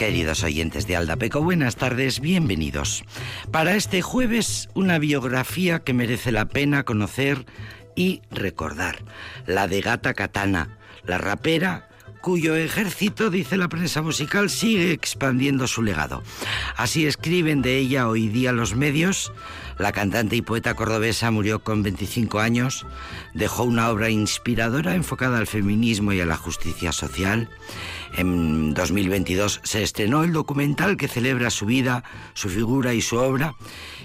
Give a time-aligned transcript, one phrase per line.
[0.00, 3.04] Queridos oyentes de Aldapeco, buenas tardes, bienvenidos.
[3.50, 7.44] Para este jueves, una biografía que merece la pena conocer
[7.96, 9.04] y recordar.
[9.44, 11.90] La de Gata Katana, la rapera
[12.22, 16.22] cuyo ejército, dice la prensa musical, sigue expandiendo su legado.
[16.76, 19.32] Así escriben de ella hoy día los medios.
[19.78, 22.86] La cantante y poeta cordobesa murió con 25 años,
[23.34, 27.48] dejó una obra inspiradora enfocada al feminismo y a la justicia social.
[28.16, 32.04] En 2022 se estrenó el documental que celebra su vida,
[32.34, 33.54] su figura y su obra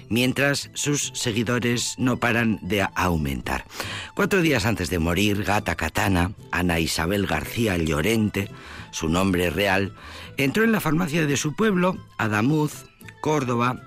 [0.08, 3.64] mientras sus seguidores no paran de aumentar.
[4.14, 8.50] Cuatro días antes de morir, Gata Katana, Ana Isabel García Llorente,
[8.90, 9.92] su nombre real,
[10.36, 12.86] entró en la farmacia de su pueblo, Adamuz,
[13.20, 13.80] Córdoba,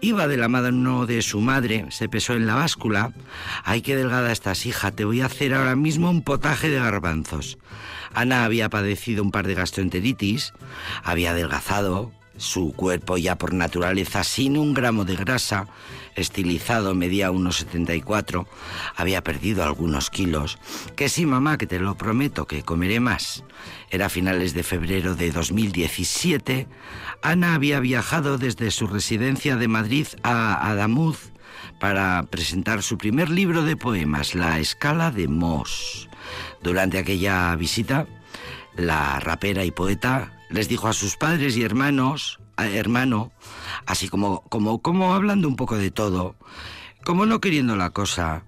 [0.00, 3.12] iba de la mano de su madre, se pesó en la báscula.
[3.64, 7.58] Ay, qué delgada estás, hija, te voy a hacer ahora mismo un potaje de garbanzos.
[8.14, 10.52] Ana había padecido un par de gastroenteritis,
[11.04, 15.66] había adelgazado, su cuerpo ya por naturaleza sin un gramo de grasa,
[16.14, 18.46] estilizado, medía unos 74,
[18.96, 20.58] había perdido algunos kilos.
[20.96, 23.44] Que sí, mamá, que te lo prometo, que comeré más.
[23.90, 26.68] Era finales de febrero de 2017.
[27.22, 31.32] Ana había viajado desde su residencia de Madrid a Adamuz
[31.80, 36.07] para presentar su primer libro de poemas, La escala de Moss.
[36.62, 38.06] Durante aquella visita,
[38.76, 43.32] la rapera y poeta les dijo a sus padres y hermanos, hermano,
[43.86, 46.36] así como, como, como hablando un poco de todo,
[47.04, 48.44] como no queriendo la cosa,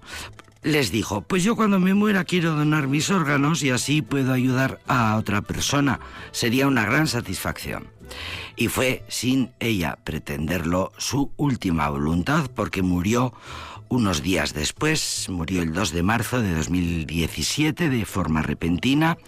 [0.62, 4.80] les dijo, pues yo cuando me muera quiero donar mis órganos y así puedo ayudar
[4.86, 6.00] a otra persona.
[6.32, 7.88] Sería una gran satisfacción.
[8.56, 13.32] Y fue, sin ella pretenderlo, su última voluntad porque murió
[13.90, 19.18] unos días después, murió el 2 de marzo de 2017 de forma repentina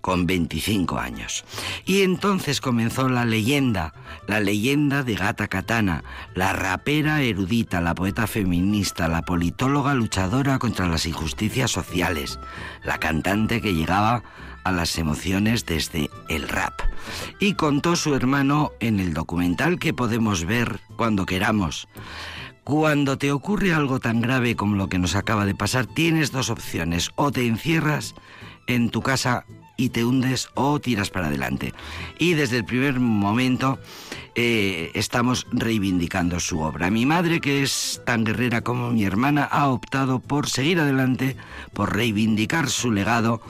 [0.00, 1.44] con 25 años.
[1.84, 3.92] Y entonces comenzó la leyenda,
[4.26, 6.04] la leyenda de Gata Katana,
[6.34, 12.38] la rapera erudita, la poeta feminista, la politóloga luchadora contra las injusticias sociales,
[12.84, 14.22] la cantante que llegaba
[14.64, 16.80] a las emociones desde el rap.
[17.40, 21.88] Y contó su hermano en el documental que podemos ver cuando queramos.
[22.68, 26.50] Cuando te ocurre algo tan grave como lo que nos acaba de pasar, tienes dos
[26.50, 27.12] opciones.
[27.14, 28.14] O te encierras
[28.66, 29.46] en tu casa
[29.78, 31.72] y te hundes o tiras para adelante.
[32.18, 33.78] Y desde el primer momento
[34.34, 36.90] eh, estamos reivindicando su obra.
[36.90, 41.36] Mi madre, que es tan guerrera como mi hermana, ha optado por seguir adelante,
[41.72, 43.40] por reivindicar su legado,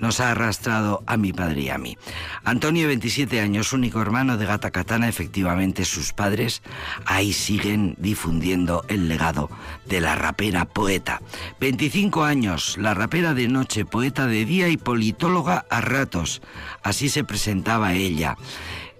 [0.00, 1.96] nos ha arrastrado a mi padre y a mí.
[2.44, 6.62] Antonio, 27 años, único hermano de Gata Katana, efectivamente sus padres
[7.04, 9.50] ahí siguen difundiendo el legado
[9.86, 11.20] de la rapera poeta.
[11.60, 16.42] 25 años, la rapera de noche, poeta de día y politóloga a ratos.
[16.82, 18.36] Así se presentaba ella.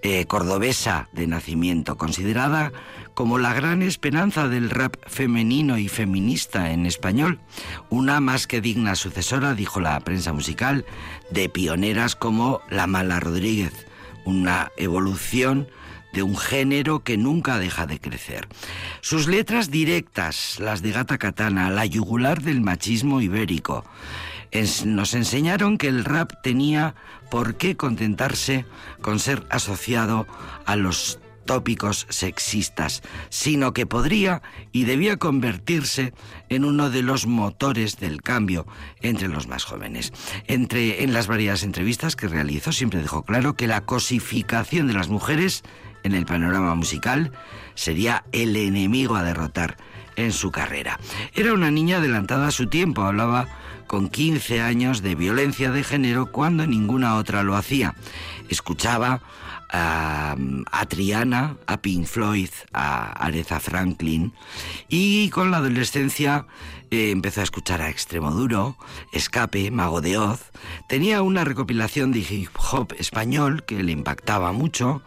[0.03, 2.71] Eh, cordobesa de nacimiento, considerada
[3.17, 7.39] como la gran esperanza del rap femenino y feminista en español,
[7.89, 10.85] una más que digna sucesora, dijo la prensa musical,
[11.31, 13.87] de pioneras como La Mala Rodríguez,
[14.23, 15.67] una evolución
[16.13, 18.47] de un género que nunca deja de crecer.
[19.01, 23.83] Sus letras directas, las de Gata Katana, la yugular del machismo ibérico,
[24.85, 26.93] nos enseñaron que el rap tenía
[27.31, 28.65] por qué contentarse
[29.01, 30.27] con ser asociado
[30.67, 31.17] a los
[31.47, 36.13] tópicos sexistas, sino que podría y debía convertirse
[36.49, 38.67] en uno de los motores del cambio
[39.01, 40.13] entre los más jóvenes.
[40.45, 45.09] Entre en las varias entrevistas que realizó siempre dejó claro que la cosificación de las
[45.09, 45.63] mujeres
[46.03, 47.31] en el panorama musical
[47.73, 49.77] sería el enemigo a derrotar
[50.15, 50.99] en su carrera.
[51.33, 53.47] Era una niña adelantada a su tiempo, hablaba
[53.87, 57.95] con 15 años de violencia de género cuando ninguna otra lo hacía.
[58.49, 59.21] Escuchaba
[59.69, 60.35] a,
[60.87, 64.33] Triana, a Pink Floyd, a Aretha Franklin
[64.87, 66.45] y con la adolescencia
[66.89, 68.77] eh, empezó a escuchar a Extremoduro,
[69.11, 70.51] Escape, Mago de Oz.
[70.87, 75.01] Tenía una recopilación de hip hop español que le impactaba mucho.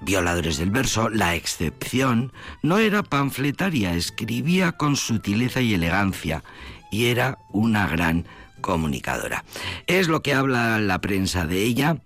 [0.00, 6.42] Violadores del verso, La excepción, no era panfletaria, escribía con sutileza y elegancia
[6.90, 8.26] y era una gran
[8.62, 9.44] comunicadora.
[9.86, 11.98] Es lo que habla la prensa de ella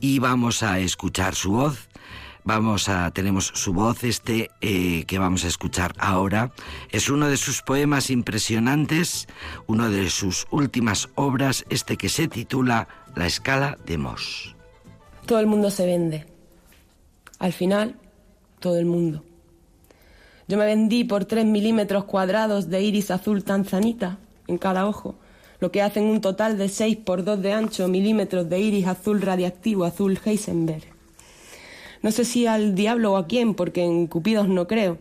[0.00, 1.90] y vamos a escuchar su voz.
[2.46, 6.52] Vamos a tenemos su voz este eh, que vamos a escuchar ahora
[6.90, 9.28] es uno de sus poemas impresionantes,
[9.66, 14.54] una de sus últimas obras, este que se titula La escala de Moss.
[15.26, 16.26] Todo el mundo se vende.
[17.38, 17.96] Al final,
[18.60, 19.24] todo el mundo.
[20.46, 25.16] Yo me vendí por tres milímetros cuadrados de iris azul tanzanita en cada ojo,
[25.64, 29.22] lo que hacen un total de 6 por 2 de ancho milímetros de iris azul
[29.22, 30.84] radiactivo azul Heisenberg.
[32.02, 34.98] No sé si al diablo o a quién, porque en Cupidos no creo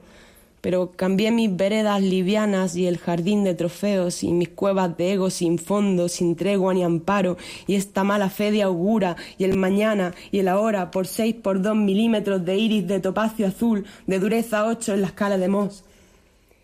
[0.61, 5.29] pero cambié mis veredas livianas y el jardín de trofeos y mis cuevas de ego
[5.29, 7.35] sin fondo, sin tregua ni amparo,
[7.67, 11.61] y esta mala fe de augura, y el mañana y el ahora por seis por
[11.61, 15.83] dos milímetros de iris de topacio azul, de dureza ocho en la escala de Moss.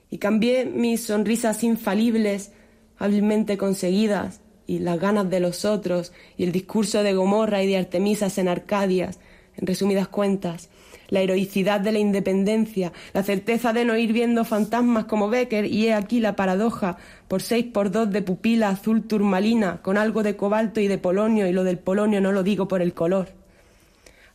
[0.10, 2.54] Y cambié mis sonrisas infalibles,
[3.00, 7.78] hábilmente conseguidas, y las ganas de los otros, y el discurso de Gomorra y de
[7.78, 9.20] Artemisas en Arcadias,
[9.58, 10.70] en resumidas cuentas,
[11.08, 15.88] la heroicidad de la independencia, la certeza de no ir viendo fantasmas como Becker, y
[15.88, 16.98] he aquí la paradoja,
[17.28, 21.48] por seis por dos de pupila azul turmalina, con algo de cobalto y de polonio,
[21.48, 23.30] y lo del polonio no lo digo por el color.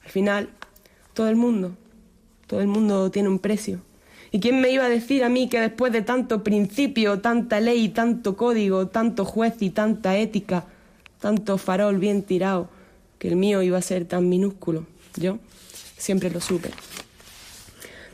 [0.03, 0.49] Al final,
[1.13, 1.77] todo el mundo,
[2.49, 3.83] todo el mundo tiene un precio.
[4.35, 7.91] ¿Y quién me iba a decir a mí que después de tanto principio, tanta ley,
[7.91, 10.65] tanto código, tanto juez y tanta ética,
[11.21, 12.69] tanto farol bien tirado,
[13.21, 14.89] que el mío iba a ser tan minúsculo?
[15.15, 15.39] Yo
[15.97, 16.71] siempre lo supe.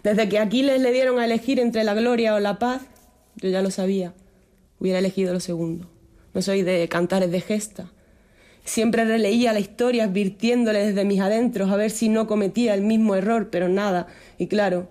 [0.03, 2.83] Desde que Aquiles le dieron a elegir entre la gloria o la paz,
[3.37, 4.13] yo ya lo sabía,
[4.79, 5.89] hubiera elegido lo segundo.
[6.35, 7.91] No soy de cantares de gesta.
[8.63, 13.15] Siempre releía la historia advirtiéndole desde mis adentros a ver si no cometía el mismo
[13.15, 14.07] error, pero nada.
[14.37, 14.87] Y claro,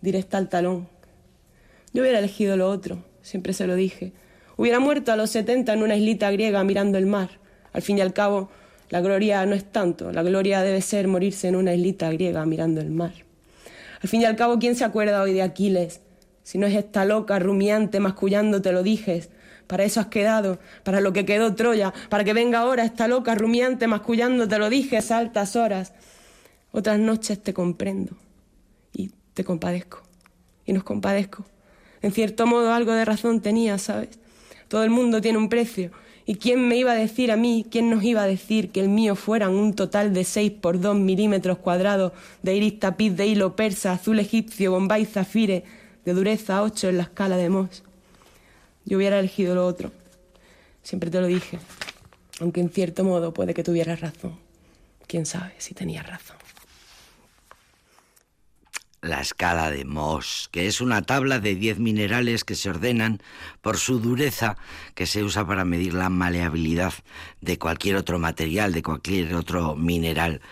[0.00, 0.88] directa al talón.
[1.92, 4.12] Yo hubiera elegido lo otro, siempre se lo dije.
[4.56, 7.30] Hubiera muerto a los 70 en una islita griega mirando el mar.
[7.72, 8.50] Al fin y al cabo,
[8.90, 12.80] la gloria no es tanto, la gloria debe ser morirse en una islita griega mirando
[12.80, 13.12] el mar.
[14.02, 16.00] Al fin y al cabo, ¿quién se acuerda hoy de Aquiles?
[16.42, 19.30] Si no es esta loca rumiante mascullando te lo dijes,
[19.66, 23.34] para eso has quedado, para lo que quedó Troya, para que venga ahora esta loca
[23.34, 25.92] rumiante mascullando te lo dijes a altas horas.
[26.72, 28.16] Otras noches te comprendo
[29.34, 30.02] te compadezco
[30.66, 31.44] y nos compadezco.
[32.02, 34.18] En cierto modo algo de razón tenía, ¿sabes?
[34.68, 35.90] Todo el mundo tiene un precio
[36.30, 38.88] ¿Y quién me iba a decir a mí, quién nos iba a decir que el
[38.88, 43.56] mío fueran un total de 6 por 2 milímetros cuadrados de iris tapiz de hilo
[43.56, 45.64] persa, azul egipcio, bombay zafire,
[46.04, 47.82] de dureza 8 en la escala de Moss?
[48.84, 49.90] Yo hubiera elegido lo otro.
[50.84, 51.58] Siempre te lo dije.
[52.38, 54.38] Aunque en cierto modo puede que tuvieras razón.
[55.08, 56.36] Quién sabe si tenías razón
[59.02, 63.22] la escala de Mohs, que es una tabla de 10 minerales que se ordenan
[63.62, 64.56] por su dureza,
[64.94, 66.92] que se usa para medir la maleabilidad
[67.40, 70.42] de cualquier otro material, de cualquier otro mineral.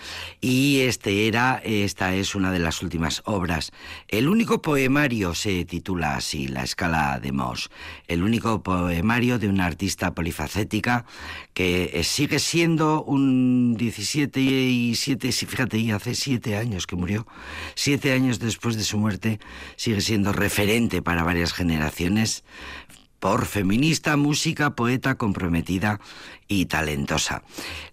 [0.41, 3.73] Y este era, esta es una de las últimas obras.
[4.09, 7.69] El único poemario se titula así, La escala de Mohs.
[8.07, 11.05] El único poemario de una artista polifacética
[11.53, 17.27] que sigue siendo un 17 y 7, fíjate, y hace 7 años que murió,
[17.75, 19.41] 7 años después de su muerte,
[19.77, 22.45] sigue siendo referente para varias generaciones
[23.19, 26.01] por feminista, música, poeta comprometida
[26.47, 27.43] y talentosa.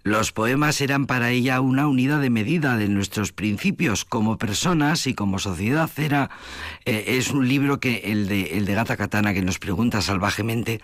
[0.04, 5.14] Los poemas eran para ella una unidad de medida de nuestros principios como personas y
[5.14, 5.90] como sociedad.
[5.98, 6.30] Era,
[6.86, 10.80] eh, es un libro que el de, el de Gata Katana que nos pregunta salvajemente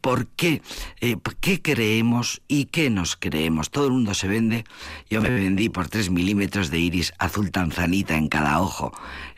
[0.00, 0.62] por qué,
[1.00, 3.70] eh, qué creemos y qué nos creemos.
[3.70, 4.64] Todo el mundo se vende.
[5.10, 8.92] Yo me vendí por tres milímetros de iris azul tanzanita en cada ojo,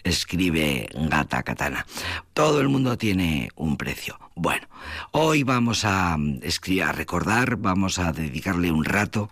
[0.05, 1.87] escribe Gata Katana.
[2.33, 4.19] Todo el mundo tiene un precio.
[4.35, 4.67] Bueno,
[5.11, 9.31] hoy vamos a, escribir, a recordar, vamos a dedicarle un rato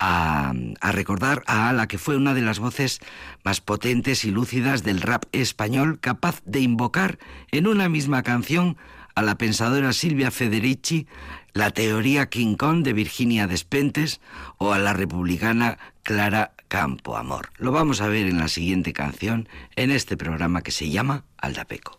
[0.00, 3.00] a, a recordar a la que fue una de las voces
[3.44, 7.18] más potentes y lúcidas del rap español, capaz de invocar
[7.52, 8.76] en una misma canción
[9.18, 11.08] a la pensadora Silvia Federici,
[11.52, 14.20] la teoría King Kong de Virginia Despentes
[14.58, 17.50] o a la republicana Clara Campo Amor.
[17.56, 21.98] Lo vamos a ver en la siguiente canción en este programa que se llama Aldapeco.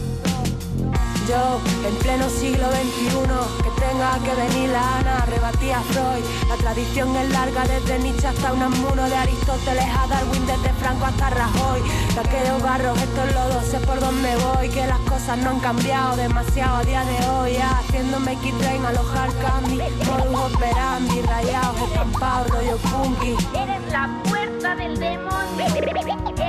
[1.27, 6.23] Yo, en pleno siglo XXI, que tenga que venir la Ana, rebatía Freud.
[6.49, 11.05] La tradición es larga desde Nietzsche hasta un amuno de Aristóteles a Darwin, desde Franco
[11.05, 11.81] hasta Rajoy.
[12.13, 16.15] De aquellos barros, estos lodos, sé por dónde voy, que las cosas no han cambiado
[16.15, 17.57] demasiado a día de hoy.
[17.57, 23.35] haciéndome kit train, alojar candy, modus operandi, rayados, estampados, rollo punky.
[23.55, 26.40] Eres la fuerza del demonio.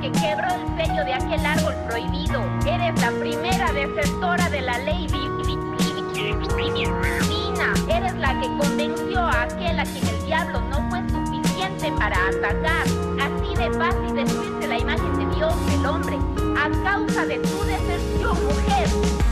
[0.00, 2.40] Que quebró el sello de aquel árbol prohibido.
[2.66, 5.28] Eres la primera defensora de la ley divina.
[7.88, 12.86] Eres la que convenció a aquel a quien el diablo no fue suficiente para atacar.
[13.20, 16.16] Así de fácil destruirse la imagen de Dios, el hombre,
[16.58, 18.88] a causa de tu deserción, mujer.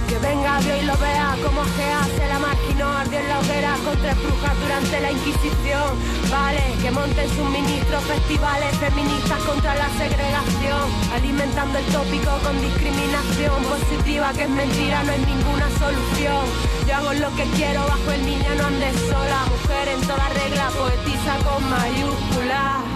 [0.09, 2.57] Que venga Dios y lo vea como que hace la máquina
[3.01, 5.91] ardió en la hoguera contra brujas durante la Inquisición.
[6.31, 13.63] Vale, que monten sus ministros festivales feministas contra la segregación, alimentando el tópico con discriminación
[13.65, 16.45] positiva que es mentira, no es ninguna solución.
[16.87, 20.71] Yo hago lo que quiero bajo el niño, no andes sola, mujer en toda regla,
[20.79, 22.96] poetiza con mayúsculas.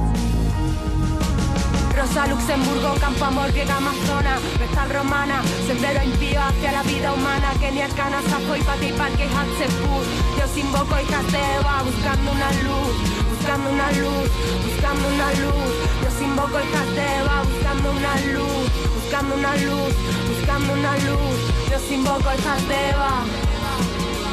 [1.93, 7.87] Rosa, Luxemburgo, Campo Amor, Griega, Amazona, Vestal Romana, Sendero impío hacia la vida humana, Kenia,
[7.89, 10.03] Cana, Sapo y Pati, Parque, Hatsepur.
[10.39, 12.93] Yo sin boco y Jasteba, buscando una luz,
[13.29, 14.29] buscando una luz,
[14.65, 15.71] buscando una luz.
[16.03, 19.93] Yo sin boco y Jasteba, buscando una luz, buscando una luz,
[20.29, 21.37] buscando una luz.
[21.69, 23.23] Yo sin boco y Jasteba.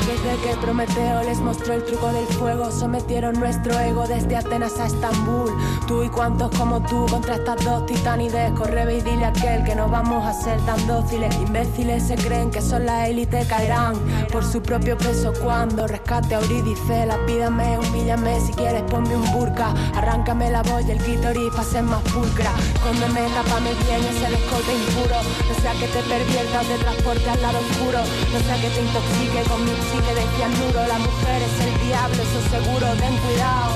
[0.09, 4.87] Desde que Prometeo les mostró el truco del fuego, sometieron nuestro ego desde Atenas a
[4.87, 5.53] Estambul.
[5.87, 8.53] Tú y cuantos como tú contra estas dos titanides.
[8.53, 11.35] Corre y dile a aquel que no vamos a ser tan dóciles.
[11.37, 13.97] Imbéciles se creen que son la élite, caerán
[14.33, 17.05] por su propio peso cuando rescate a Eurídice.
[17.05, 19.75] La pídame, humíllame, si quieres ponme un burka.
[19.95, 22.53] Arráncame la voz y el clítoris para ser más pulcra.
[22.83, 25.21] Cóndeme, tapame bien ese descote impuro.
[25.49, 27.99] No sea que te perviertas de transporte al lado oscuro.
[28.33, 29.71] No sea que te intoxique con mi
[30.05, 33.75] que decía muro, la mujer es el diablo, eso seguro, ten cuidado.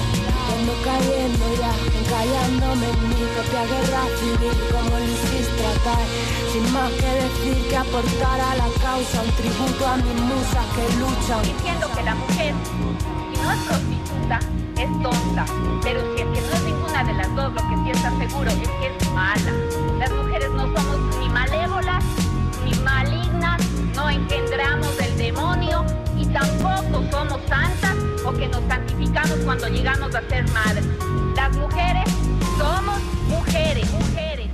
[0.52, 6.05] Ando cayendo ya, encallándome en mi propia guerra civil, como hiciste tratar,
[6.52, 10.85] sin más que decir que aportar a la causa, un tributo a mis musas que
[11.00, 11.43] luchan.
[11.43, 12.55] Diciendo que la mujer,
[13.33, 14.38] si no es prostituta,
[14.76, 15.45] es tonta,
[15.83, 18.50] pero si es que no es ninguna de las dos, lo que sí está seguro
[18.50, 19.52] es que es mala.
[19.99, 22.05] Las mujeres no somos ni malévolas,
[22.64, 23.61] ni malignas,
[23.95, 25.01] no engendramos
[26.33, 30.85] tampoco somos santas o que nos santificamos cuando llegamos a ser madres.
[31.37, 32.09] Las mujeres
[32.59, 34.51] somos mujeres, mujeres.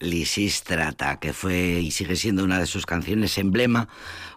[0.00, 3.88] Lisístrata, que fue y sigue siendo una de sus canciones emblema,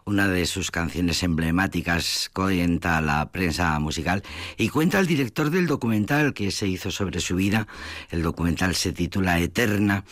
[0.07, 4.21] una de sus canciones emblemáticas, cuenta la prensa musical
[4.55, 7.67] y cuenta el director del documental que se hizo sobre su vida.
[8.11, 10.05] El documental se titula Eterna.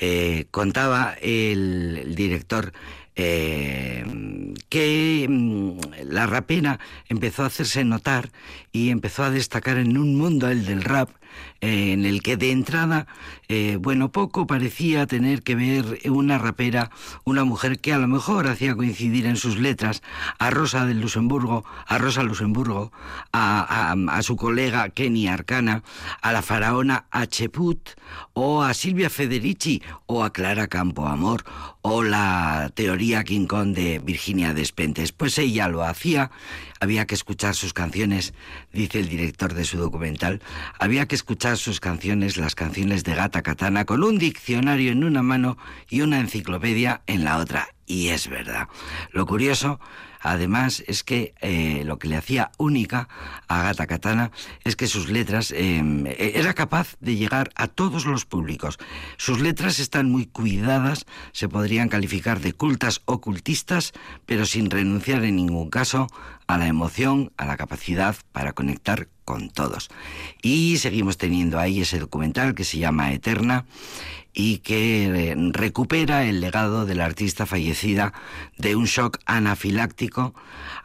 [0.00, 2.74] Eh, contaba el director
[3.16, 4.04] eh,
[4.68, 5.78] que mm,
[6.10, 6.78] la rapera
[7.08, 8.30] empezó a hacerse notar
[8.70, 11.08] y empezó a destacar en un mundo, el del rap,
[11.60, 13.06] eh, en el que de entrada,
[13.48, 16.90] eh, bueno, poco parecía tener que ver una rapera,
[17.24, 20.02] una mujer que a lo mejor hacía coincidir en sus letras
[20.38, 22.92] a Rosa del Luxemburgo, a Rosa Luxemburgo,
[23.32, 25.82] a, a, su colega Kenny Arcana,
[26.22, 27.90] a la faraona Acheput,
[28.32, 31.44] o a Silvia Federici, o a Clara Campoamor,
[31.90, 35.12] o la teoría King Kong de Virginia Despentes.
[35.12, 36.30] Pues ella lo hacía,
[36.80, 38.34] había que escuchar sus canciones,
[38.72, 40.42] dice el director de su documental,
[40.78, 45.22] había que escuchar sus canciones, las canciones de Gata Katana, con un diccionario en una
[45.22, 45.56] mano
[45.88, 47.68] y una enciclopedia en la otra.
[47.86, 48.68] Y es verdad.
[49.12, 49.80] Lo curioso
[50.20, 53.08] Además, es que eh, lo que le hacía única
[53.46, 54.30] a Gata Katana
[54.64, 58.78] es que sus letras em, e, era capaz de llegar a todos los públicos.
[59.16, 63.92] Sus letras están muy cuidadas, se podrían calificar de cultas o cultistas,
[64.26, 66.08] pero sin renunciar en ningún caso
[66.46, 69.90] a la emoción, a la capacidad para conectar con todos.
[70.40, 73.66] Y seguimos teniendo ahí ese documental que se llama Eterna
[74.32, 78.14] y que eh, recupera el legado de la artista fallecida
[78.56, 80.34] de un shock anafiláctico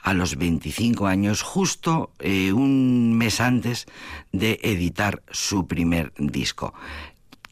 [0.01, 3.85] a los 25 años, justo eh, un mes antes
[4.33, 6.73] de editar su primer disco.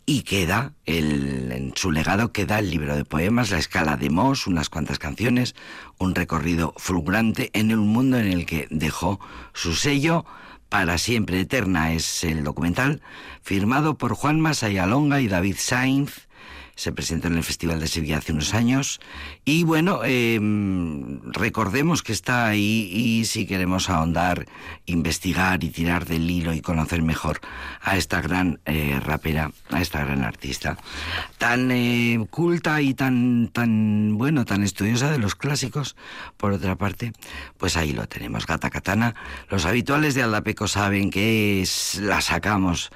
[0.06, 4.68] Y queda, en su legado queda el libro de poemas, la escala de Moss, unas
[4.68, 5.56] cuantas canciones,
[6.00, 9.22] un recorrido fulgurante en un mundo en el que dejó
[9.54, 10.26] su sello
[10.72, 13.02] para siempre eterna es el documental,
[13.42, 16.30] firmado por Juan Masayalonga y David Sainz,
[16.76, 19.00] se presentó en el Festival de Sevilla hace unos años.
[19.46, 24.46] Y bueno, em, recordemos que está ahí y si queremos ahondar,
[24.86, 27.40] investigar y tirar del hilo y conocer mejor
[27.82, 30.78] a esta gran eh, rapera, a esta gran artista,
[31.38, 35.96] tan eh, culta y tan, tan, bueno, tan estudiosa de los clásicos,
[36.38, 37.14] por otra parte,
[37.58, 39.16] pues ahí lo tenemos, Gata Katana.
[39.50, 41.64] Los habituales de Aldapeco saben que
[42.00, 42.92] la sacamos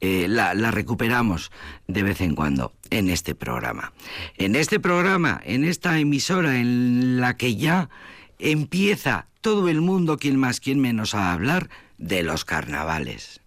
[0.00, 1.50] eh, la, la, recuperamos
[1.86, 3.92] de vez en cuando en este programa.
[4.36, 7.90] En este programa, en esta emisora en la que ya
[8.38, 13.39] empieza todo el mundo, quien más, quien menos, a hablar de los carnavales.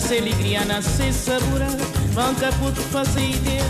[0.00, 1.66] nasce alegria, nasce sabura
[2.14, 3.64] Manca puto fazer ideia.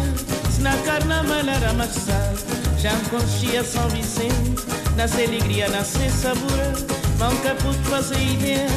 [0.51, 2.33] Se na carna malara massa
[2.79, 4.65] Já conchia São Vicente.
[4.97, 6.73] Na alegria nasce sabura
[7.19, 8.69] Manca puto fazer ideia.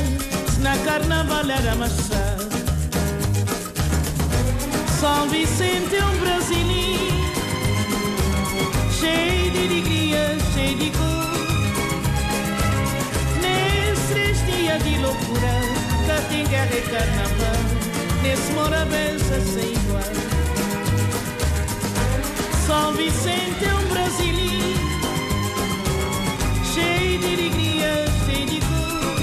[0.52, 2.38] Se na carna malara massa.
[5.00, 7.14] São Vicente é um brasileiro
[9.00, 11.13] Cheio de alegria, cheio de cor.
[16.44, 17.64] Tem guerra e carnaval
[18.22, 20.04] Nesse Morabeza sem igual.
[22.66, 24.80] São Vicente é um brasileiro
[26.74, 29.20] Cheio de alegria, cheio de cor.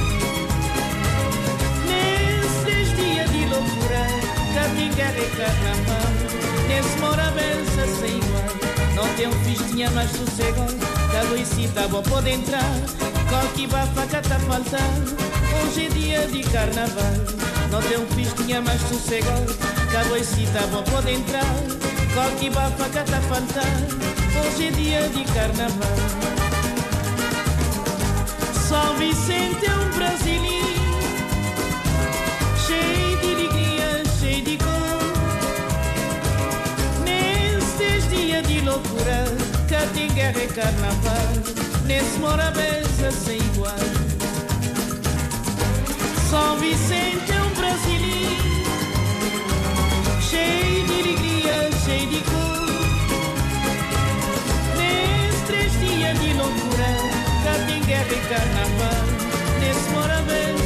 [1.88, 4.06] Nesses dias de loucura
[4.54, 6.12] Cá tem guerra e carnaval
[6.68, 8.94] Nesse Morabeza sem igual.
[8.94, 10.66] Não tem um festinha mais sossego
[11.12, 12.72] Da Luisita vou pode entrar.
[13.28, 17.14] Qualquer bafaca tá faltando Hoje é dia de carnaval.
[17.70, 19.54] Não tem um festinha mais sossegado
[19.92, 21.44] Caboicita bom pode entrar.
[22.14, 23.64] Qualquer bafaca tá faltar
[24.40, 25.96] Hoje é dia de carnaval.
[28.68, 30.66] São Vicente é um brasileiro.
[32.66, 35.12] Cheio de alegria, cheio de cor.
[37.04, 39.24] Nesses dias de loucura
[39.68, 41.28] Cá tem guerra e carnaval.
[41.86, 44.09] Nesse morabeza sem igual
[46.30, 48.40] são Vicente é um brasileiro
[50.20, 52.70] cheio de alegria, cheio de cor.
[54.78, 56.86] Nesses três dias de loucura,
[57.42, 59.06] cá tem guerra e carnaval,
[59.58, 60.59] nesse moravença sem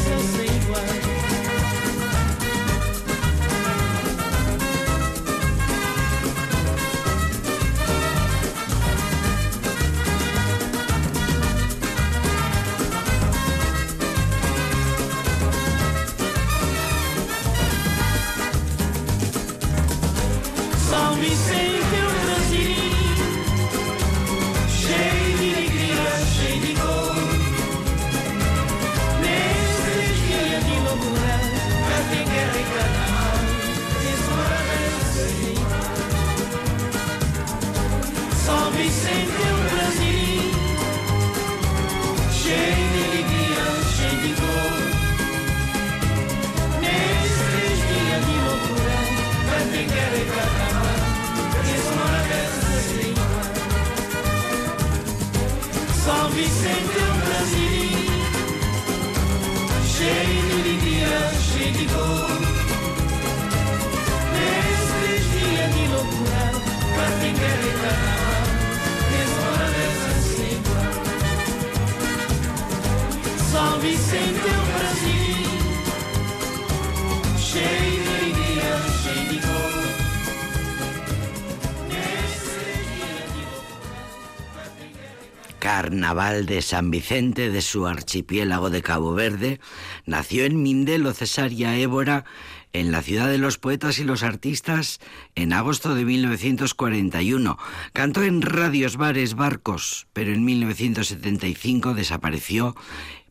[86.04, 89.58] carnaval de San Vicente de su archipiélago de Cabo Verde,
[90.04, 92.26] nació en Mindelo Cesaria Évora,
[92.74, 95.00] en la ciudad de los poetas y los artistas,
[95.34, 97.56] en agosto de 1941.
[97.94, 102.76] Cantó en radios, bares, barcos, pero en 1975 desapareció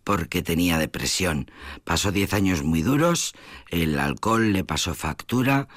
[0.03, 1.51] porque tenía depresión.
[1.83, 3.35] Pasó diez años muy duros,
[3.69, 5.67] el alcohol le pasó factura.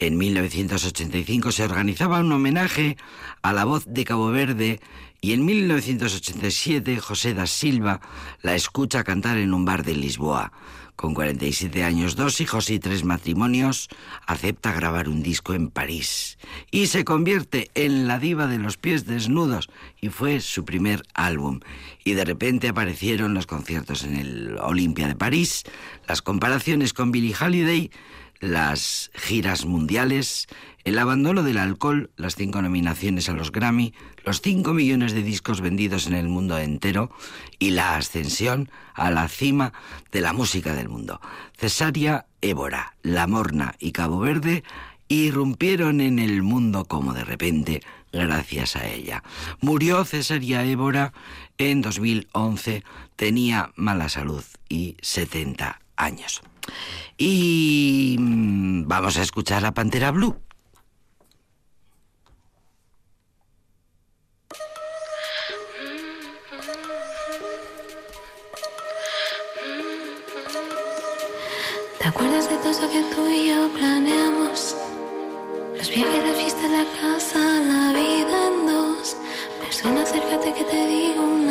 [0.00, 2.96] En 1985 se organizaba un homenaje
[3.40, 4.80] a la voz de Cabo Verde
[5.20, 8.00] y en 1987 José da Silva
[8.42, 10.52] la escucha cantar en un bar de Lisboa.
[10.96, 13.88] Con 47 años, dos hijos y tres matrimonios,
[14.26, 16.36] acepta grabar un disco en París
[16.70, 21.60] y se convierte en la diva de los pies desnudos y fue su primer álbum.
[22.04, 25.64] Y de repente aparecieron los conciertos en el Olimpia de París,
[26.06, 27.90] las comparaciones con Billie Holiday,
[28.40, 30.48] las giras mundiales,
[30.84, 35.60] el abandono del alcohol, las cinco nominaciones a los Grammy, los cinco millones de discos
[35.60, 37.10] vendidos en el mundo entero
[37.58, 39.72] y la ascensión a la cima
[40.10, 41.20] de la música del mundo.
[41.56, 44.64] Cesaria Évora, La Morna y Cabo Verde
[45.08, 49.22] irrumpieron en el mundo como de repente gracias a ella.
[49.60, 51.12] Murió Cesaria Évora
[51.58, 52.84] en 2011,
[53.16, 56.42] tenía mala salud y 70 años.
[57.16, 60.36] Y mm, vamos a escuchar a Pantera Blue.
[71.98, 74.76] ¿Te acuerdas de todo eso que tú y yo planeamos?
[75.76, 79.16] Los viajes, la fiesta, la casa, la vida en dos.
[79.60, 81.49] Persona, acércate que te digo una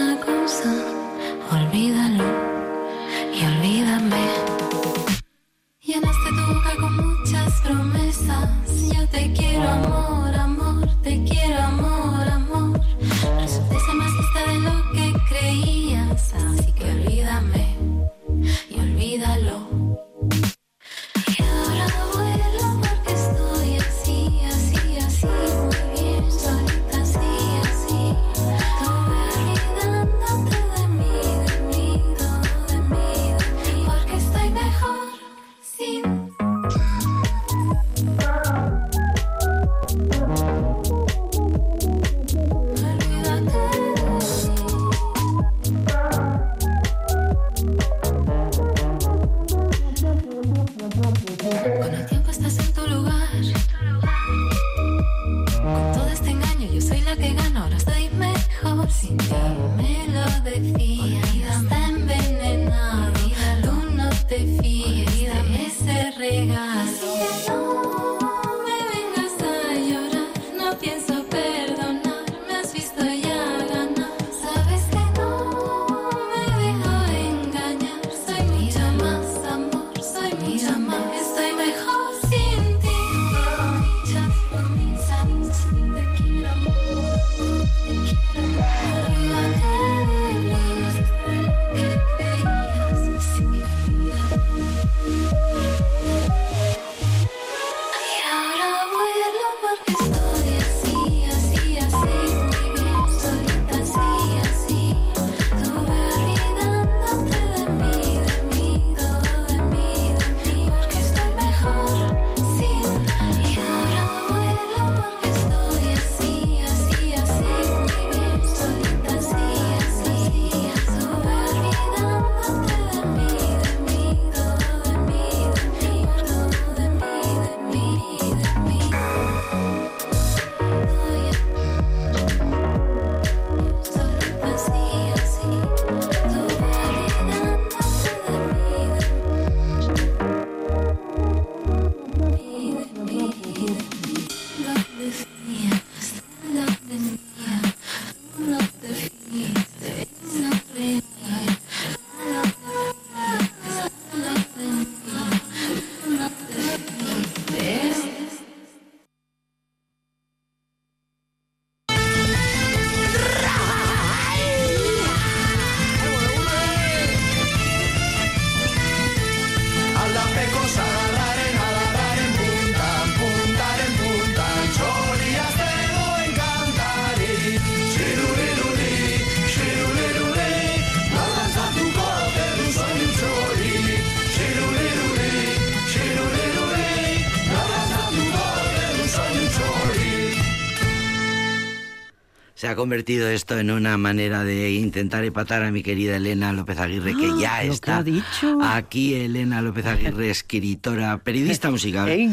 [192.80, 197.28] convertido esto en una manera de intentar empatar a mi querida Elena López Aguirre, que
[197.39, 198.58] ya Ah, lo que está ha dicho.
[198.63, 199.13] aquí.
[199.13, 202.32] Elena López Aguirre, escritora, periodista musical, Ey,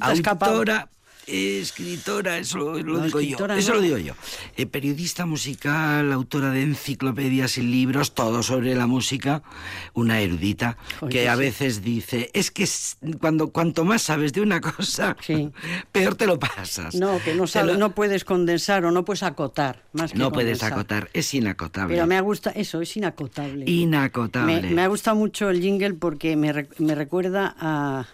[0.00, 0.88] autora,
[1.26, 3.36] escritora, eso lo, No, digo yo.
[3.56, 4.14] Eso lo digo yo.
[4.56, 9.42] Eh, periodista musical, autora de enciclopedias y libros, todo sobre la música,
[9.94, 12.68] una erudita Oye, que a veces dice, es que
[13.20, 15.50] cuando cuanto más sabes de una cosa, Sí.
[15.92, 16.94] peor te lo pasas.
[16.94, 17.44] No, que no,
[17.78, 19.82] lo- puedes condensar o no puedes acotar.
[19.92, 20.72] Más que no puedes condensar.
[20.72, 21.94] acotar, es inacotable.
[21.94, 23.64] Pero me ha gustado, eso, es inacotable.
[23.70, 24.60] Inacotable.
[24.62, 28.06] Me, me ha gustado mucho el jingle porque me, me recuerda a,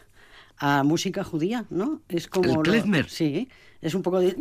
[0.61, 2.03] a música judía, ¿no?
[2.09, 3.09] Es como ¿El lo- klezmer?
[3.09, 3.49] sí,
[3.81, 4.37] es un poco de...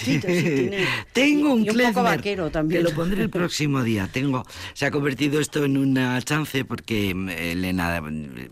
[0.00, 2.84] sí, tiene- Tengo un y un klezmer poco vaquero también.
[2.84, 4.08] Que lo pondré el próximo día.
[4.12, 8.00] Tengo, se ha convertido esto en una chance porque mm, Elena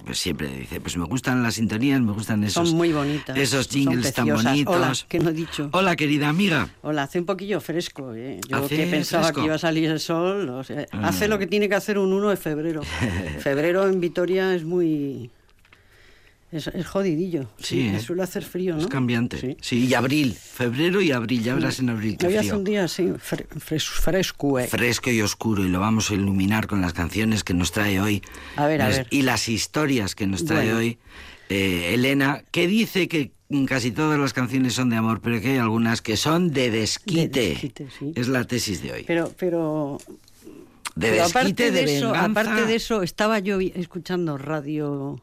[0.05, 3.69] pues, siempre dice, pues me gustan las sintonías, me gustan esos, Son muy bonitas, esos
[3.69, 4.75] jingles tan bonitos.
[4.75, 5.69] Hola, que no he dicho.
[5.73, 6.69] Hola, querida amiga.
[6.83, 8.41] Hola, hace un poquillo fresco, ¿eh?
[8.49, 9.41] Yo Hace que pensaba fresco.
[9.43, 11.09] que iba a salir el sol, o sea, Ah.
[11.09, 12.83] hace lo que tiene que hacer un 1 de febrero.
[13.39, 15.31] febrero en Vitoria es muy...
[16.51, 17.47] Es, es jodidillo.
[17.59, 18.01] Sí, ¿eh?
[18.01, 18.81] Suele hacer frío, ¿no?
[18.81, 19.39] Es cambiante.
[19.39, 19.57] Sí.
[19.61, 19.87] Sí.
[19.87, 23.47] y abril, febrero y abril, ya verás en abril Hoy hace un día así, fre-
[23.59, 24.67] fres- fresco, ¿eh?
[24.67, 28.23] Fresco y oscuro y lo vamos a iluminar con las canciones que nos trae hoy.
[28.57, 29.07] A ver, a ver.
[29.11, 30.79] Y las historias que nos trae Bueno.
[30.79, 30.99] hoy
[31.51, 33.31] eh, Elena, que dice que
[33.67, 37.41] casi todas las canciones son de amor, pero que hay algunas que son de desquite.
[37.41, 38.13] De desquite, sí.
[38.17, 39.05] Es la tesis de hoy.
[39.07, 39.99] Pero, pero,
[40.95, 42.41] de desquite, aparte de, de eso, venganza.
[42.41, 45.21] aparte de eso, estaba yo escuchando radio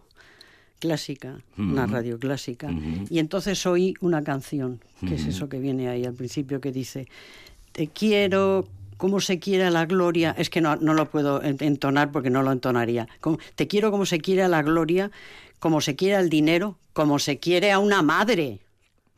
[0.79, 2.69] clásica, una radio clásica,
[3.09, 7.07] y entonces oí una canción, que es eso que viene ahí al principio, que dice,
[7.71, 11.57] te quiero como se quiere a la gloria, es que no, no lo puedo en-
[11.59, 15.11] entonar porque no lo entonaría, Como- te quiero como se quiere a la gloria,
[15.59, 18.59] como se quiere al dinero, como se quiere a una madre.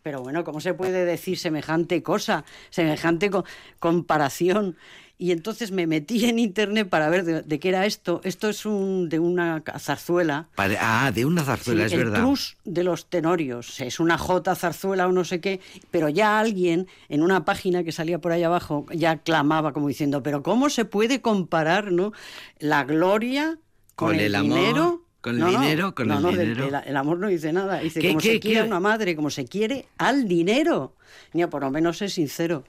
[0.02, 3.43] Pero bueno, ¿cómo se puede decir semejante cosa, semejante co-
[3.78, 4.78] comparación?
[5.19, 8.21] Y entonces me metí en internet para ver de, de qué era esto.
[8.23, 10.47] Esto es un, de una zarzuela.
[10.56, 12.19] Pare- Ah, de una zarzuela, Sí, es el verdad.
[12.21, 13.80] cruz de los tenorios.
[13.82, 15.60] Es una J zarzuela o no sé qué.
[15.89, 20.21] Pero ya alguien en una página que salía por ahí abajo ya clamaba como diciendo,
[20.21, 22.13] pero ¿cómo se puede comparar ¿no?
[22.60, 23.58] la gloria
[23.95, 25.03] con, Con el amor, dinero?
[25.21, 26.65] con el No, no, dinero, con no, el no, dinero.
[26.65, 27.80] del- el amor no dice nada.
[27.80, 30.93] Dice, ¿Qué- como se quiere a una madre, como se quiere al dinero.
[31.34, 32.63] Mira, por lo menos es sincero.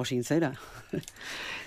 [0.00, 0.54] O sincera.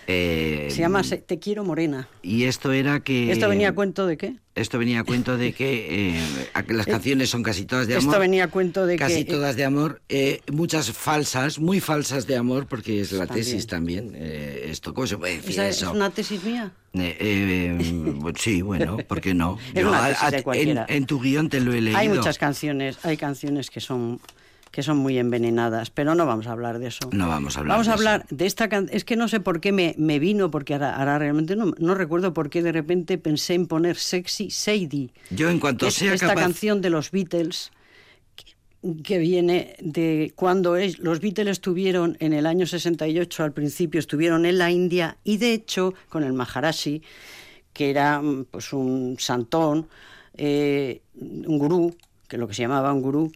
[0.08, 2.10] Eh, Se llama Te quiero morena.
[2.24, 3.32] Y esto era que...
[3.32, 4.36] ¿Esto venía a cuento de qué?
[4.56, 8.10] Esto venía a cuento de que eh, a las canciones son casi todas de amor.
[8.10, 12.26] Esto venía a cuento de casi que- todas de amor, eh, muchas falsas, muy falsas
[12.28, 13.46] de amor, porque es la También.
[13.46, 14.12] tesis también.
[14.16, 15.86] eh, esto, ¿cómo se puede decir ¿Esa eso?
[15.90, 16.72] es una tesis mía?
[16.94, 19.58] Eh, eh, pues sí, bueno, ¿por qué no?
[19.76, 20.86] Es una tesis de en, cualquiera.
[20.90, 21.98] en tu guion te lo he leído.
[22.00, 24.20] Hay muchas canciones, hay canciones que son
[24.74, 27.08] que son muy envenenadas, pero no vamos a hablar de eso.
[27.12, 28.98] No vamos a hablar Vamos a hablar de esta canción.
[28.98, 31.94] Es que no sé por qué me, me vino, porque ahora, ahora realmente no, no
[31.94, 35.12] recuerdo por qué de repente pensé en poner Sexy Sadie.
[35.30, 36.42] Yo en cuanto Es sea esta capaz...
[36.42, 37.72] canción de los Beatles
[38.36, 44.00] que, que viene de cuando es- los Beatles estuvieron en el año 68, al principio
[44.00, 47.04] estuvieron en la India y de hecho con el Maharashi,
[47.74, 49.88] que era mm, pues un santón,
[50.36, 51.96] eh, un gurú,
[52.28, 53.32] que lo que se llamaba un gurú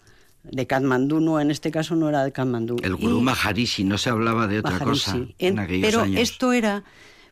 [0.51, 2.77] de Katmandú, no, en este caso no era de Katmandú.
[2.83, 5.05] El gurú Y- Maharishi, no se hablaba de otra Maharishi.
[5.11, 6.21] cosa En- en pero años.
[6.21, 6.83] esto era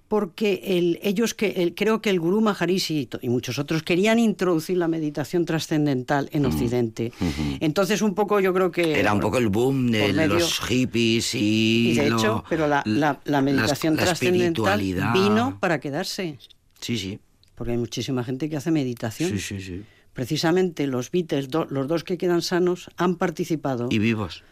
[0.07, 4.77] porque el- ellos que el- creo que el gurú Maharishi y muchos otros querían introducir
[4.77, 7.11] la meditación trascendental en Occidente.
[7.59, 11.33] Entonces un poco yo creo que Era un poco el boom de medio- los hippies
[11.33, 11.89] y...
[11.89, 14.79] y de lo- hecho, pero la, la- la meditación trascendental
[15.13, 16.37] vino para quedarse,
[16.79, 17.19] Sí, sí.
[17.55, 19.31] porque hay muchísima gente que hace meditación.
[19.31, 19.81] Sí, sí, sí.
[20.15, 24.43] Precisamente los Beatles, do- los dos que quedan sanos, han participado Y vivos.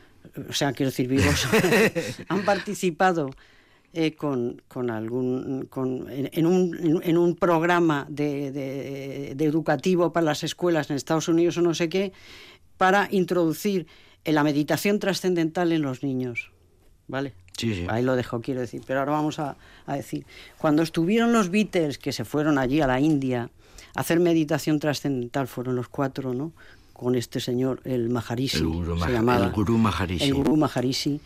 [0.48, 1.48] o sea, quiero decir, vivos,
[2.28, 3.30] han participado
[3.94, 10.12] eh, con, con algún, con, en, en un, en un programa de, de- de educativo
[10.14, 12.12] para las escuelas en Estados Unidos o no sé qué,
[12.78, 13.88] para introducir
[14.26, 16.52] en la meditación trascendental en los niños.
[17.08, 17.34] ¿Vale?
[17.58, 17.86] Sí, sí.
[17.90, 18.82] Ahí lo dejo, quiero decir.
[18.88, 20.26] Pero ahora vamos a, a decir,
[20.58, 23.50] cuando estuvieron los Beatles, que se fueron allí a la India,
[23.96, 26.52] hacer meditación trascendental, fueron los cuatro, ¿no?
[26.94, 29.46] Con este señor, el Maharishi, El gurú se Mah- llamaba.
[29.46, 30.26] el gurú Maharishi.
[30.26, 31.20] El gurú Maharishi.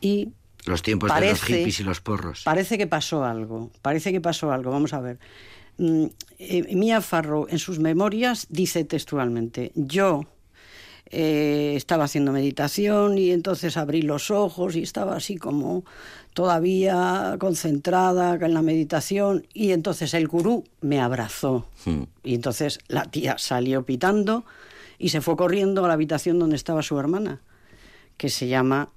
[0.00, 0.28] Y
[0.66, 2.42] Los tiempos de los Parece- hippies y los porros.
[2.44, 5.18] Parece que pasó algo, parece que pasó algo, vamos a ver.
[5.76, 6.04] Mm,
[6.38, 10.22] eh, Mia Farrow en sus memorias dice textualmente, yo
[11.10, 15.84] eh, estaba haciendo meditación y entonces abrí los ojos y estaba así como
[16.32, 22.04] todavía concentrada en la meditación y entonces el gurú me abrazó Hmm.
[22.22, 24.44] y entonces la tía salió pitando
[24.98, 27.40] y se fue corriendo a la habitación donde estaba su hermana
[28.16, 28.88] que se llama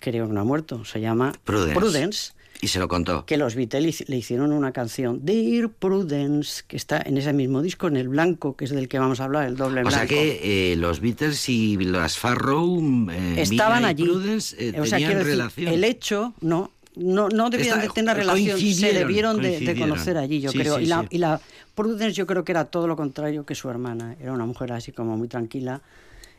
[0.00, 1.78] creo que no ha muerto, se llama Prudence.
[1.78, 2.32] Prudence
[2.64, 3.26] Y se lo contó.
[3.26, 7.88] que los Beatles le hicieron una canción, Dear Prudence, que está en ese mismo disco,
[7.88, 9.90] en el blanco, que es del que vamos a hablar, el doble O blanco.
[9.98, 14.04] sea que eh, los Beatles y las Farrow, eh, Estaban y allí.
[14.04, 15.72] Prudence, eh, o sea, tenían decir, relación.
[15.74, 20.52] el hecho, no, no, no debían de tener relación, se debieron de- conocer allí, yo
[20.52, 20.76] Sí, creo.
[20.76, 21.06] sí, y, la, sí.
[21.10, 21.40] y la
[21.74, 24.14] Prudence yo creo que era todo lo contrario que su hermana.
[24.22, 25.82] Era una mujer así como muy tranquila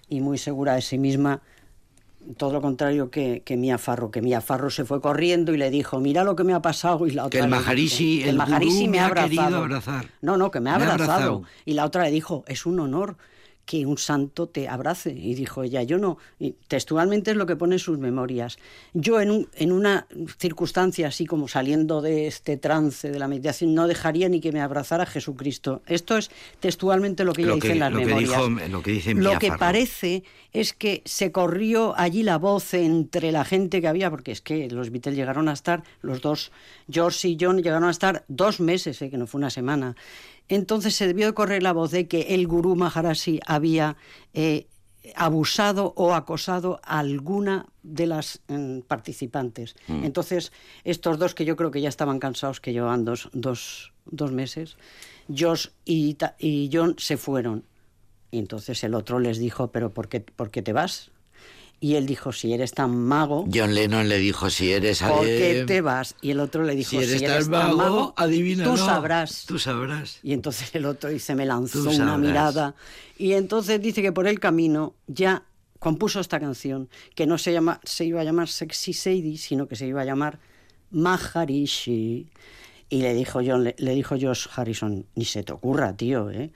[0.08, 1.42] y muy segura de sí misma.
[2.38, 5.70] Todo lo contrario que, que Mia Farro, que Mia Farro se fue corriendo y le
[5.70, 7.06] dijo, mira lo que me ha pasado.
[7.06, 9.42] Y la otra el le Maharishi, dijo, el Maharishi gurú me ha me ha querido
[9.42, 9.64] abrazado.
[9.64, 10.06] abrazar.
[10.22, 11.14] No, no, que me ha Me ha abrazado.
[11.14, 11.44] abrazado.
[11.66, 13.18] Y la otra le dijo, es un honor
[13.66, 15.12] que un santo te abrace.
[15.12, 16.18] Y dijo ella, yo no.
[16.40, 18.58] Y textualmente es lo que pone en sus memorias.
[18.94, 20.06] Yo en, un- en una
[20.38, 24.60] circunstancia así como saliendo de este trance de la meditación, no dejaría ni que me
[24.62, 25.82] abrazara Jesucristo.
[25.88, 28.30] Esto es textualmente lo que ella Lo dice que- en las lo que memorias.
[28.32, 33.32] dijo- lo que dice Lo que parece es que se corrió allí la voz entre
[33.32, 36.52] la gente que había, porque es que los Beatles llegaron a estar, los dos,
[36.92, 39.96] George y John, llegaron a estar dos meses, eh, que no fue una semana.
[40.50, 43.96] Entonces se debió de correr la voz de que el gurú Maharashi había
[44.34, 44.68] eh,
[45.16, 49.76] abusado o acosado a alguna de las mm, participantes.
[49.88, 50.52] Entonces,
[50.84, 54.78] estos dos que yo creo que ya estaban cansados, que llevaban dos, dos, dos meses,
[55.36, 57.66] Josh y, y John se fueron.
[58.32, 61.12] Y entonces el otro les dijo, pero ¿por qué, por qué te vas?
[61.80, 65.02] Y él dijo, si eres tan mago, John Lennon le dijo, si eres...
[65.02, 66.16] ¿por qué te vas?
[66.22, 68.64] Y el otro le dijo, Si eres, tan tan mago, adivina.
[68.64, 69.46] tú sabrás.
[69.46, 70.20] Tú sabrás.
[70.24, 72.74] Y entonces el otro dice, me lanzó una mirada.
[73.18, 75.44] Y entonces dice que por el camino ya
[75.80, 79.76] compuso esta canción, que no se, llama, se iba a llamar Sexy Sadie, sino que
[79.76, 80.40] se iba a llamar
[80.92, 82.30] Maharishi.
[82.90, 86.52] Y le dijo, John, le, le dijo Josh Harrison, ni se te ocurra, tío, ¿eh?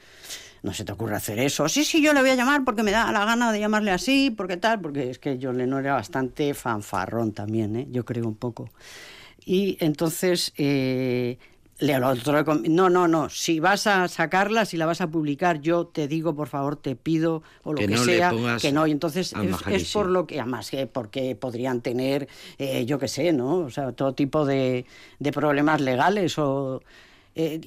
[0.67, 1.69] No se te ocurra hacer eso.
[1.69, 4.31] Sí, sí, yo le voy a llamar porque me da la gana de llamarle así,
[4.35, 7.87] porque tal, porque es que John Lennon era bastante fanfarrón también, ¿eh?
[7.89, 8.69] Yo creo un poco.
[9.45, 11.37] Y entonces eh,
[11.79, 15.61] le al otro no, no, no, si vas a sacarla, si la vas a publicar,
[15.61, 18.73] yo te digo, por favor, te pido, o lo Que que, no le sea, que
[18.73, 18.87] no.
[18.87, 19.33] Y entonces
[19.71, 22.27] es, por lo que, además, que porque podrían tener,
[22.57, 23.59] eh, yo qué sé, ¿no?
[23.59, 24.85] O sea, todo tipo de,
[25.19, 26.81] de problemas legales o...
[27.35, 27.61] eh,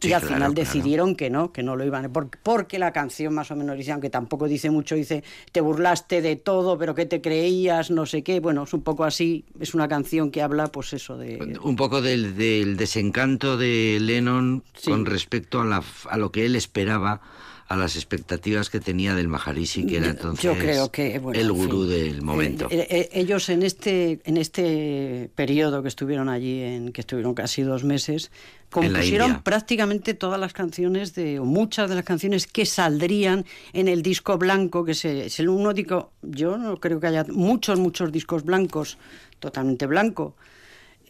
[0.00, 0.66] Sí, y al claro, final claro.
[0.66, 2.08] decidieron que no, que no lo iban a...
[2.12, 6.20] por- Porque la canción más o menos dice, aunque tampoco dice mucho, dice, te burlaste
[6.22, 7.90] de todo, pero ¿qué te creías?
[7.90, 8.40] No sé qué.
[8.40, 11.58] Bueno, es un poco así, es una canción que habla, pues eso, de...
[11.62, 14.90] Un poco del, del desencanto de Lennon Sí.
[14.90, 17.20] con respecto a, la, a lo que él esperaba,
[17.68, 21.46] a las expectativas que tenía del Maharishi, que era entonces Yo creo que bueno, el
[21.50, 22.66] en fin, gurú del momento.
[22.70, 28.30] ellos en este en este periodo que estuvieron allí, en que estuvieron casi dos meses,
[28.70, 33.44] compusieron prácticamente todas las canciones de o muchas de las canciones que saldrían
[33.74, 36.12] en el disco blanco, que se- es el único.
[36.22, 38.96] Yo no creo que haya muchos muchos discos blancos,
[39.40, 40.34] totalmente blanco.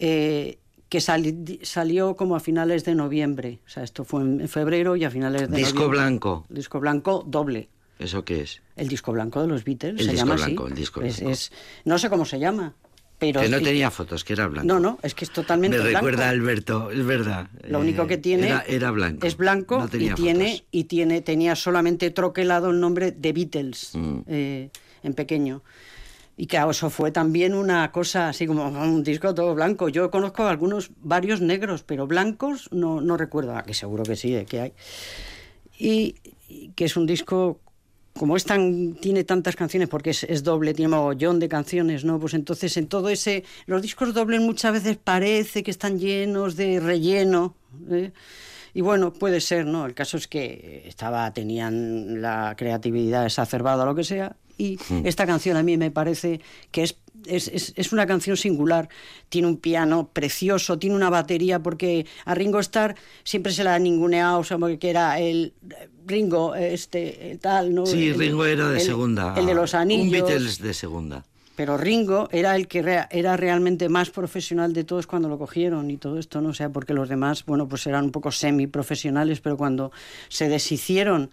[0.00, 0.58] eh,
[0.88, 3.60] que sali- salió como a finales de noviembre.
[3.66, 5.98] O sea, esto fue en febrero y a finales de Disco noviembre.
[5.98, 6.46] blanco.
[6.48, 7.68] Disco blanco doble.
[7.98, 8.62] ¿Eso qué es?
[8.76, 10.72] El disco blanco de los Beatles El se disco llama blanco, así.
[10.72, 11.30] el disco blanco.
[11.30, 11.52] es-
[11.84, 12.74] no sé cómo se llama,
[13.18, 14.66] pero que no tenía fotos, que era blanco.
[14.68, 16.06] no, no, es que es totalmente Me blanco.
[16.06, 17.48] recuerda a Alberto, es verdad.
[17.68, 19.26] Lo Eh, único que tiene Era, era blanco.
[19.26, 20.64] es blanco no y tiene fotos.
[20.70, 24.18] y tiene tenía solamente troquelado el nombre de Beatles Mm.
[24.28, 24.70] eh,
[25.02, 25.62] en pequeño.
[26.40, 29.88] Y que eso fue también una cosa así como un disco todo blanco.
[29.88, 33.56] Yo conozco algunos, varios negros, pero blancos no, no recuerdo.
[33.56, 34.72] Ah, que seguro que sí, que hay.
[35.76, 36.14] Y,
[36.48, 37.58] y que es un disco,
[38.16, 42.20] como es tan, tiene tantas canciones, porque es, es doble, tiene mogollón de canciones, ¿no?
[42.20, 46.78] Pues entonces en todo ese, los discos dobles muchas veces parece que están llenos de
[46.78, 47.56] relleno,
[47.90, 48.12] ¿eh?
[48.74, 49.86] Y bueno, puede ser, ¿no?
[49.86, 55.24] El caso es que estaba, tenían la creatividad exacerbada o lo que sea, y esta
[55.24, 56.40] canción a mí me parece
[56.70, 56.96] que es
[57.26, 58.88] es, es, es una canción singular.
[59.28, 62.94] Tiene un piano precioso, tiene una batería, porque a Ringo Starr
[63.24, 65.52] siempre se la ha ninguneado, o sea, porque era el
[66.06, 67.86] Ringo, este, el tal, ¿no?
[67.86, 69.34] Sí, El- Ringo era de el- segunda.
[69.36, 70.12] El de los Un anillos.
[70.28, 71.24] Beatles de segunda.
[71.56, 72.78] Pero Ringo era el que
[73.10, 76.50] era realmente más profesional de todos cuando lo cogieron y todo esto, ¿no?
[76.50, 79.90] O sea, porque los demás, bueno, pues eran un poco semi-profesionales, pero cuando
[80.28, 81.30] se deshicieron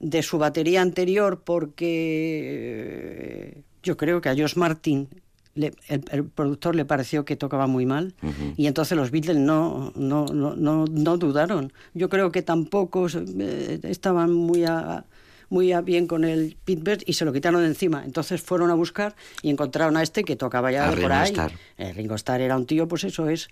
[0.00, 5.08] de su batería anterior, porque eh, yo creo que a Josh Martin,
[5.54, 8.14] le- el, el productor, le pareció que tocaba muy mal,
[8.56, 11.72] y entonces los Beatles no, no, no, no, no dudaron.
[11.94, 13.06] Yo creo que tampoco
[13.40, 15.04] eh, estaban muy a
[15.50, 18.04] muy a bien con el Pete Best y se lo quitaron de encima.
[18.04, 21.30] Entonces fueron a buscar y encontraron a este que tocaba ya A por Ringo ahí.
[21.30, 21.52] Starr.
[21.78, 23.48] Eh, Ringo Starr era un tío, pues eso es.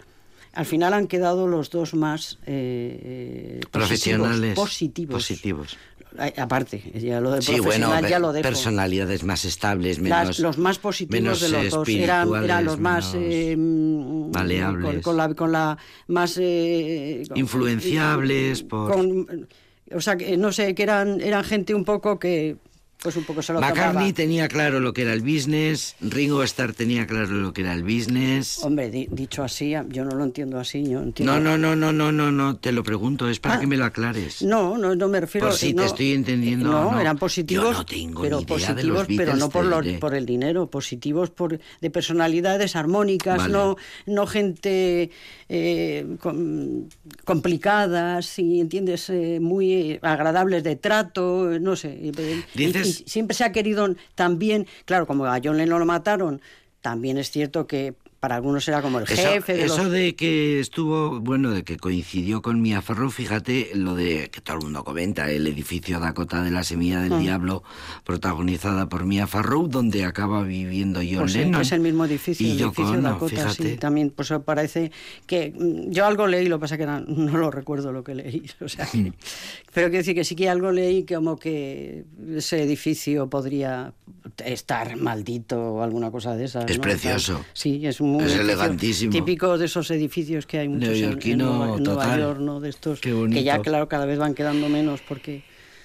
[0.53, 4.55] Al final han quedado los dos más eh, Profesionales.
[4.55, 5.15] positivos.
[5.15, 5.79] Positivos.
[6.37, 8.43] Aparte, ya lo de Sí, bueno, profesional pe- ya lo dejo.
[8.43, 10.39] personalidades más estables, Las- menos...
[10.41, 14.85] los más positivos menos de los dos eran, eran los más eh, mm, maleables.
[14.85, 18.93] con, con la, con la más eh, con- Influenciables por-
[19.95, 22.57] o sea que no sé que eran eran gente un poco que
[23.03, 24.13] pues un poco se lo McCartney tomaba.
[24.15, 27.83] tenía claro lo que era el business, Ringo Starr tenía claro lo que era el
[27.85, 28.59] business.
[28.65, 30.83] Hombre, di- dicho así, yo no lo entiendo así.
[30.89, 31.39] Yo entiendo...
[31.39, 33.61] No, no, no, no, no, no, no, te lo pregunto, es para Ah.
[33.61, 34.43] que me lo aclares.
[34.43, 35.49] No, no, no me refiero.
[35.49, 37.01] Por si no, te estoy entendiendo, No, no.
[37.01, 37.77] eran Yo positivos.
[37.77, 41.91] no tengo pero ni idea de positivos, pero no por, el dinero, positivos por de
[41.91, 43.53] personalidades armónicas, Vale.
[43.53, 43.77] no,
[44.07, 45.11] no gente
[45.49, 46.89] eh, com-
[47.25, 51.97] complicada, si entiendes, eh, muy agradables de trato, eh, no sé.
[52.03, 52.11] Y-
[52.57, 56.41] Dices- siempre se ha querido también, claro, como a John Lennon lo mataron,
[56.81, 60.15] también es cierto que para algunos era como el Eso, jefe de eso los de
[60.17, 64.63] que estuvo, bueno, de que coincidió con Mia Farrow, fíjate lo de que todo el
[64.65, 67.21] mundo comenta, el edificio Dakota de la Semilla del Mm.
[67.21, 67.63] Diablo,
[68.05, 71.61] protagonizada por Mia Farrow, donde acaba viviendo John Pues sí, Lennon.
[71.61, 73.71] es el mismo edificio, y el Yoko edificio Ono, Dakota, fíjate.
[73.73, 74.91] sí, también pues parece
[75.27, 78.15] que mm, yo algo leí, lo que pasa que era- no lo recuerdo lo que
[78.15, 79.13] leí, o sea, que-
[79.75, 82.05] pero quiero decir que sí que algo leí como que
[82.35, 83.93] ese edificio podría
[84.45, 86.69] estar maldito o alguna cosa de esas.
[86.71, 86.83] Es ¿no?
[86.83, 87.45] precioso.
[87.53, 89.13] Sí, es muy Es elegantísimo.
[89.13, 92.21] Típico de esos edificios que hay muchos en- en, Neoyorquino Nueva, en Nueva total.
[92.21, 92.61] York, ¿no?
[92.61, 95.43] De estos que ya claro cada vez van quedando menos porque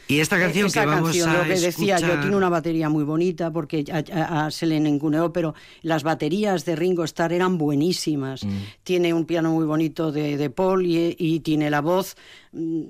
[0.07, 2.89] Y esta canción esa que vamos canción, a lo que decía yo, tiene una batería
[2.89, 5.53] muy bonita porque a, a- a- se le ninguneó, pero
[5.83, 8.43] las baterías de Ringo Starr eran buenísimas.
[8.43, 8.49] Mm.
[8.83, 12.15] Tiene un piano muy bonito de, de Paul y, y tiene la voz.
[12.51, 12.81] mm,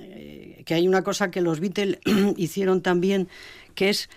[0.00, 1.98] eh, Que hay una cosa que los Beatles
[2.36, 3.28] hicieron también,
[3.76, 4.08] que es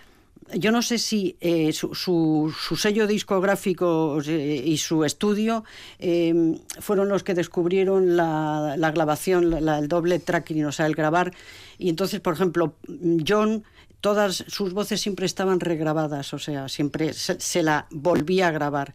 [0.54, 5.64] yo no sé si eh, su, su- su sello discográfico eh, y su estudio
[5.98, 10.94] eh, fueron los que descubrieron la, la grabación, la- el doble tracking, o sea, el
[10.94, 11.32] grabar.
[11.78, 12.74] Y entonces, por ejemplo,
[13.26, 13.64] John,
[14.00, 18.94] todas sus voces siempre estaban regrabadas, o sea, siempre se, se la volvía a grabar.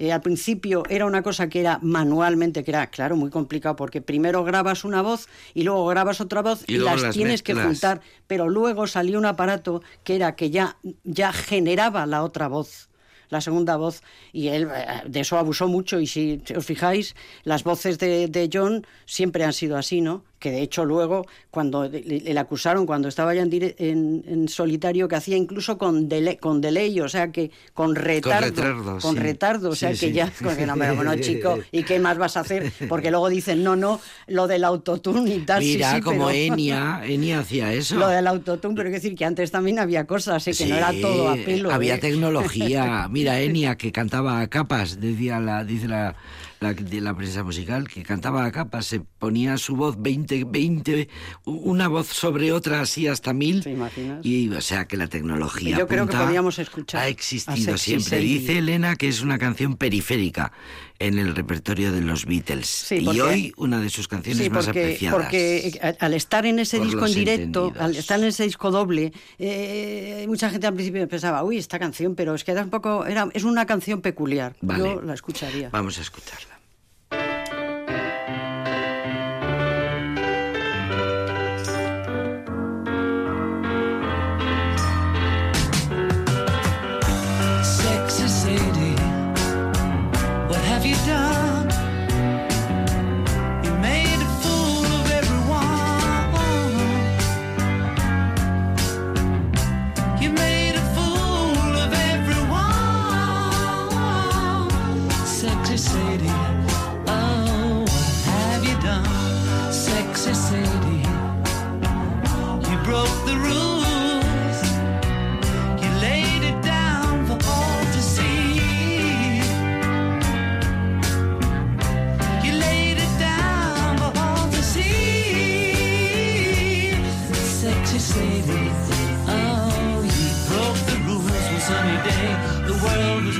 [0.00, 4.00] Eh, al principio era una cosa que era manualmente, que era, claro, muy complicado, porque
[4.00, 8.00] primero grabas una voz y luego grabas otra voz Y las, las tienes que juntar
[8.26, 12.88] pero luego salió un aparato que era que ya, ya generaba la otra voz,
[13.28, 16.00] la segunda voz, y él eh, de eso abusó mucho.
[16.00, 20.24] Y si os fijáis, las voces de, de John siempre han sido así, ¿no?
[20.40, 25.06] Que de hecho luego, cuando le, le acusaron, cuando estaba ya en, en, en solitario,
[25.06, 28.46] que hacía incluso con, delay, con delay, o sea, que con retardo.
[28.46, 29.20] retardo, con sí.
[29.20, 30.12] retardo, o sea, Sí, que sí.
[30.14, 32.72] ya, con no, pero bueno, chico, ¿y qué más vas a hacer?
[32.88, 35.62] Porque luego dicen, no, no, lo del autotune y tal.
[35.62, 37.96] Mira, como pero- Enya, Enya hacía eso.
[37.96, 40.52] lo del autotune, pero hay que decir que antes también había cosas, ¿eh?
[40.56, 41.70] que no era todo a pelo.
[41.70, 41.98] Había ¿eh?
[41.98, 43.08] tecnología.
[43.10, 46.16] Mira, Enya, que cantaba a capas, decía la, dice la,
[46.60, 51.08] la, de la prensa musical, que cantaba a capas, se ponía su voz 20, 20,
[51.46, 53.64] una voz sobre otra así hasta mil.
[53.64, 54.24] ¿Te imaginas?
[54.24, 58.18] Y o sea que la tecnología Yo creo que punta podríamos escuchar ha existido siempre.
[58.18, 60.52] Dice Elena que es una canción periférica
[61.00, 62.66] en el repertorio de los Beatles.
[62.68, 65.18] Sí, y hoy una de sus canciones Sí, más apreciadas.
[65.18, 67.76] porque eh, al estar en ese disco en directo, entendidos.
[67.84, 72.14] al estar en ese disco doble, eh, mucha gente al principio pensaba, uy, esta canción,
[72.14, 74.54] pero es que era un poco, era, es una canción peculiar.
[74.60, 74.78] Vale.
[74.84, 75.70] Yo la escucharía.
[75.70, 76.59] Vamos a escucharla.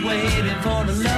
[0.04, 1.09] Waiting for the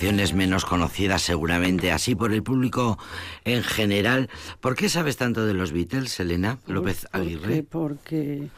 [0.00, 2.98] canciones menos conocidas seguramente así por el público
[3.44, 4.30] en general.
[4.62, 7.62] ¿Por qué sabes tanto de los Beatles, Elena López Aguirre?
[7.64, 8.48] Porque, Porque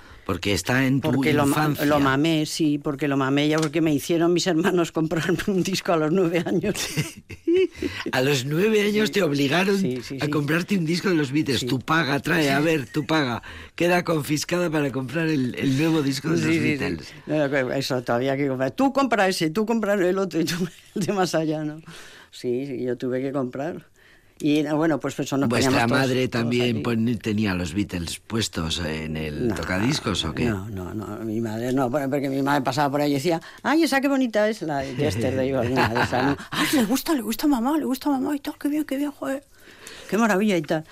[0.54, 1.84] está en tu porque lo, infancia.
[1.86, 5.92] lo mamé, sí, porque lo mamé ya, porque me hicieron mis hermanos comprarme un disco
[5.92, 6.74] a los nueve años.
[8.12, 11.66] A los nueve años te obligaron Sí, sí, a comprarte un disco de los Beatles.
[11.66, 13.42] Tu paga, trae, a ver, tu paga.
[13.74, 16.76] Queda confiscada para comprar el, el nuevo disco de los Sí, sí, sí.
[16.78, 17.12] Beatles.
[17.76, 18.70] Eso todavía hay que comprar.
[18.72, 20.54] Tú compra ese, tú compra el otro y tú
[20.94, 21.80] el de más allá, ¿no?
[22.30, 23.86] Sí, sí, yo tuve que comprar.
[24.44, 26.82] Y bueno, pues eso nos ¿Vuestra madre todos también
[27.18, 30.46] tenía los Beatles puestos en el No, tocadiscos o qué?
[30.46, 33.84] No, no, no, mi madre no, porque mi madre pasaba por ahí y decía, ay,
[33.84, 36.36] esa qué bonita es la de Yesterday o alguna de esas, ¿no?
[36.50, 38.82] Ay, le gusta, le gusta a mamá, le gusta a mamá y tal, qué bien,
[38.82, 39.44] qué bien, joder,
[40.10, 40.84] qué maravilla y tal.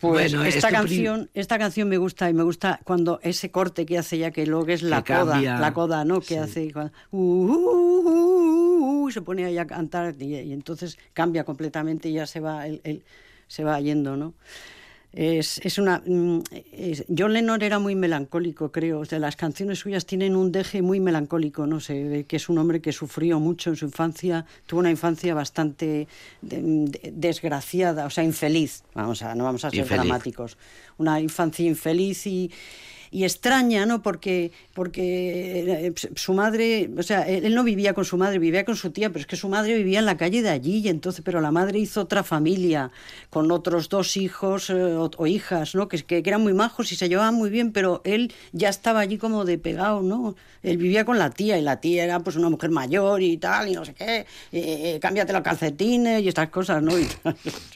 [0.00, 3.98] Pues Bueno, esta canción, esta canción me gusta y me gusta cuando ese corte que
[3.98, 6.20] hace ya que luego es la coda, cambia, la coda, ¿no?
[6.20, 6.36] Que sí.
[6.36, 10.98] hace cuando, uh, uh, uh, uh, uh, se pone ahí a cantar y, y entonces
[11.14, 13.02] cambia completamente y ya se va el, el-
[13.48, 14.34] se va yendo, ¿no?
[15.12, 16.40] Es, es una mm,
[16.72, 19.00] es- John Lennon era muy melancólico, creo.
[19.00, 22.58] O sea, las canciones suyas tienen un deje muy melancólico, no sé, que es un
[22.58, 26.06] hombre que sufrió mucho en su infancia, tuvo una infancia bastante
[26.42, 28.84] de- de- desgraciada, o sea, infeliz.
[28.94, 30.02] Vamos a, no vamos a ser Infeliz.
[30.04, 30.58] dramáticos.
[30.98, 32.50] Una infancia infeliz y,
[33.10, 34.02] y extraña, ¿no?
[34.02, 38.76] Porque, porque eh, su madre, o sea, él no vivía con su madre, vivía con
[38.76, 41.22] su tía, pero es que su madre vivía en la calle de allí, y entonces,
[41.24, 42.90] pero la madre hizo otra familia
[43.30, 45.88] con otros dos hijos eh, o, o hijas, ¿no?
[45.88, 49.18] Que, que, eran muy majos y se llevaban muy bien, pero él ya estaba allí
[49.18, 50.36] como de pegado, ¿no?
[50.62, 53.68] Él vivía con la tía y la tía era pues una mujer mayor y tal,
[53.68, 56.98] y no sé qué, eh, cámbiate los calcetines y estas cosas, ¿no?
[56.98, 57.06] Y,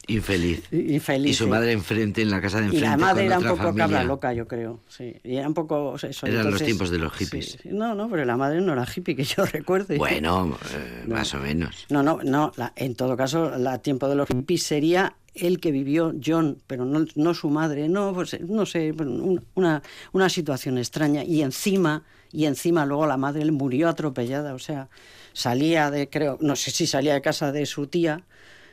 [0.08, 0.62] Infeliz.
[0.70, 1.30] y feliz.
[1.32, 1.50] Y su sí.
[1.50, 2.88] madre enfrente, en la casa de Y enfrente.
[2.88, 3.84] la madre con era un poco familia.
[3.84, 4.80] cabra loca, yo creo.
[4.88, 5.14] Sí.
[5.24, 5.90] Y era un poco.
[5.90, 7.58] o sea, eso, Eran los entonces- tiempos de los hippies.
[7.62, 7.68] sí.
[7.70, 9.96] No, no, pero la madre no era hippie, que yo recuerde.
[9.96, 11.86] Bueno, eh, más o menos.
[11.90, 12.52] No, no, no.
[12.56, 16.84] la- en todo caso, la tiempo de los hippies sería el que vivió John, pero
[16.84, 17.88] no, no su madre.
[17.88, 21.22] No, pues no sé, pues, un- una, una situación extraña.
[21.24, 22.02] Y encima,
[22.32, 24.54] y encima luego la madre murió atropellada.
[24.54, 24.88] O sea,
[25.32, 28.24] salía de, creo, no sé si salía de casa de su tía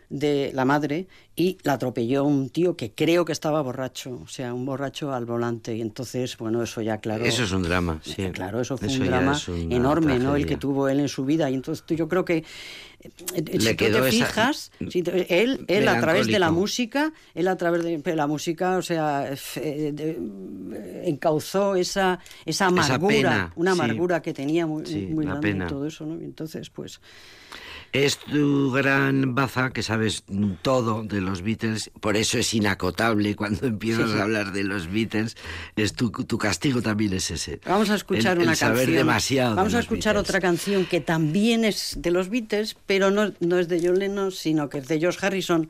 [0.09, 4.53] de la madre y la atropelló un tío que creo que estaba borracho, o sea,
[4.53, 5.75] un borracho al volante.
[5.75, 7.23] Y entonces, bueno, eso ya, claro.
[7.25, 8.21] Eso es un drama, sí.
[8.23, 10.35] Eh, Claro, eso fue Eso un drama es enorme, ¿no?
[10.35, 11.49] El que tuvo él en su vida.
[11.49, 12.37] Y entonces yo creo que
[13.01, 16.51] eh, Le si tú quedó te fijas, si te- él, él a través de la
[16.51, 20.17] música, él a través de la música, o sea, eh,
[21.05, 23.79] encauzó esa, esa amargura, pena, una sí.
[23.81, 25.67] amargura que tenía muy, Sí, muy grande y pena.
[25.67, 26.19] todo eso, ¿no?
[26.19, 26.99] Y entonces, pues,
[27.91, 30.23] Es tu gran baza que sabes
[30.61, 35.35] todo de los Beatles, por eso es inacotable cuando empiezas a hablar de los Beatles.
[35.75, 37.59] Es tu, tu castigo también es ese.
[37.65, 38.95] Vamos a escuchar El- el una saber canción.
[38.97, 39.49] demasiado.
[39.51, 40.29] de Vamos a escuchar Beatles.
[40.29, 44.31] otra canción que también es de los Beatles, pero no, no es de John Lennon,
[44.31, 45.69] sino que es de George Harrison,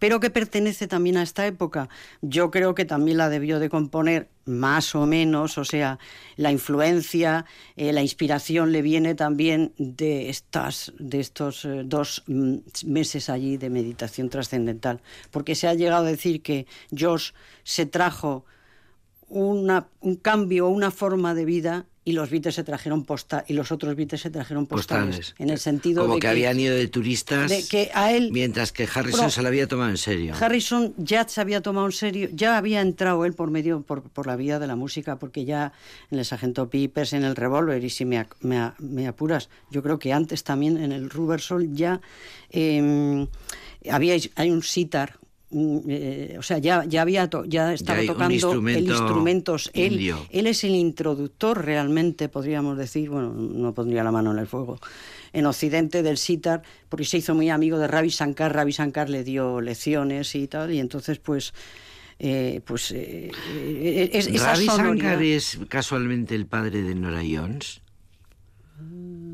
[0.00, 1.88] pero que pertenece también a esta época.
[2.22, 6.00] Yo creo que también la debió de componer más o menos, o sea,
[6.36, 7.44] la influencia,
[7.76, 13.58] eh, la inspiración le viene también de estas, de estos eh, dos mm, meses allí
[13.58, 17.32] de meditación trascendental, porque se ha llegado a decir que George
[17.62, 18.44] se trajo
[19.28, 19.70] un
[20.22, 24.22] cambio, una forma de vida y los Beatles se trajeron posta y los otros Beatles
[24.22, 25.34] se trajeron postales, Postales.
[25.38, 28.72] en el sentido Como de que, habían ido de turistas, de que a él mientras
[28.72, 30.34] que Harrison se lo había tomado en serio.
[30.40, 34.26] Harrison ya se había tomado en serio, ya había entrado él por medio, por, por
[34.26, 35.72] la vía de la música, porque ya
[36.10, 38.18] en el Sargento Pipers, en el Revolver, y si me,
[39.06, 42.00] apuras, yo creo que antes también en el Rubber Soul ya
[42.50, 43.26] eh,
[43.90, 45.18] había, hay un sitar.
[45.50, 49.70] Mm, eh, o sea, ya, ya había to- ya estaba tocando instrumento el instrumentos.
[49.74, 49.94] Él,
[50.30, 54.78] él es el introductor realmente, podríamos decir, bueno, no pondría la mano en el fuego,
[55.32, 59.24] en Occidente del sitar, porque se hizo muy amigo de Ravi Shankar, Ravi Shankar le
[59.24, 61.52] dio lecciones y tal, y entonces pues...
[62.18, 67.80] eh, pues eh, eh, es, ¿Ravi Shankar es casualmente el padre de Nora Jones?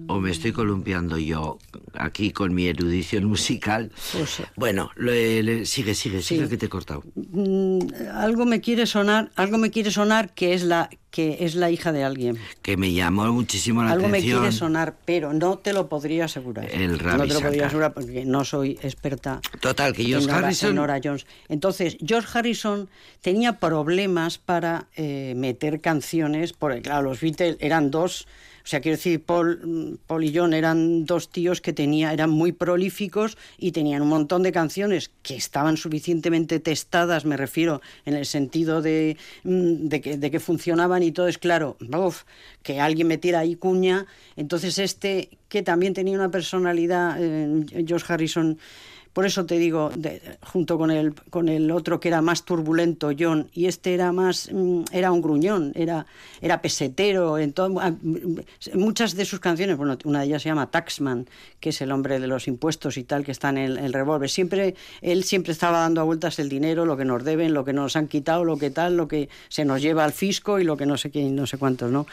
[0.09, 1.59] ¿O me estoy columpiando yo
[1.94, 3.90] aquí con mi erudición musical?
[4.12, 6.49] Pues, eh, Bueno, le- le- sigue, sigue, sigue Sí.
[6.51, 7.03] que te he cortado.
[7.16, 7.80] Mm,
[8.14, 11.92] algo me quiere sonar, algo me quiere sonar que es la que es la hija
[11.92, 12.36] de alguien.
[12.61, 14.40] Que me llamó muchísimo la Algo me atención.
[14.40, 16.70] quiere sonar, pero no te lo podría asegurar.
[16.70, 17.66] El no Ravi te lo podría Shankar.
[17.66, 20.68] asegurar porque no soy experta Total, que en George Nora, Harrison...
[20.70, 21.26] en Nora Jones.
[21.49, 22.88] Entonces, George Harrison
[23.22, 28.28] tenía problemas para eh, meter canciones, porque claro, los Beatles eran dos,
[28.66, 32.50] o sea, quiero decir, Paul, Paul y John eran dos tíos que tenía, eran muy
[32.50, 38.26] prolíficos y tenían un montón de canciones que estaban suficientemente testadas, me refiero, en el
[38.26, 42.24] sentido de, mm, de, que, de que funcionaban y todo es claro, uf,
[42.64, 44.06] que alguien metiera ahí cuña.
[44.34, 48.58] Entonces, este, que también tenía una personalidad, eh, George Harrison,
[49.16, 53.12] por eso te digo, de- junto con el, con el otro que era más turbulento,
[53.18, 56.04] John, y este era más, mm, era un gruñón, era,
[56.42, 57.38] era pesetero.
[57.38, 58.40] En todo- ah, mm,
[58.74, 61.26] muchas de sus canciones, bueno, una de ellas se llama Taxman,
[61.60, 64.28] que es el hombre de los impuestos y tal, que está en el, el revólver.
[64.28, 67.72] Siempre, él siempre estaba dando a vueltas el dinero, lo que nos deben, lo que
[67.72, 70.76] nos han quitado, lo que tal, lo que se nos lleva al fisco y lo
[70.76, 72.06] que no sé qué, y no sé cuántos, ¿no?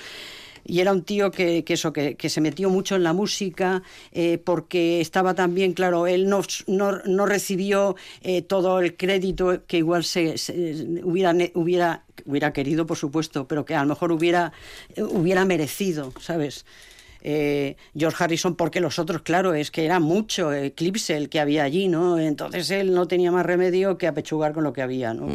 [0.65, 3.83] Y era un tío que, que eso, que, que se metió mucho en la música,
[4.11, 9.77] eh, porque estaba también, claro, él no, no, no recibió eh, todo el crédito que
[9.77, 14.53] igual se, se- hubiera, hubiera, hubiera querido, por supuesto, pero que a lo mejor hubiera,
[14.95, 16.65] eh, hubiera merecido, ¿sabes?
[17.25, 21.63] Eh, George Harrison, porque los otros, claro, es que era mucho Eclipse el que había
[21.63, 22.19] allí, ¿no?
[22.19, 25.27] Entonces él no tenía más remedio que apechugar con lo que había, ¿no?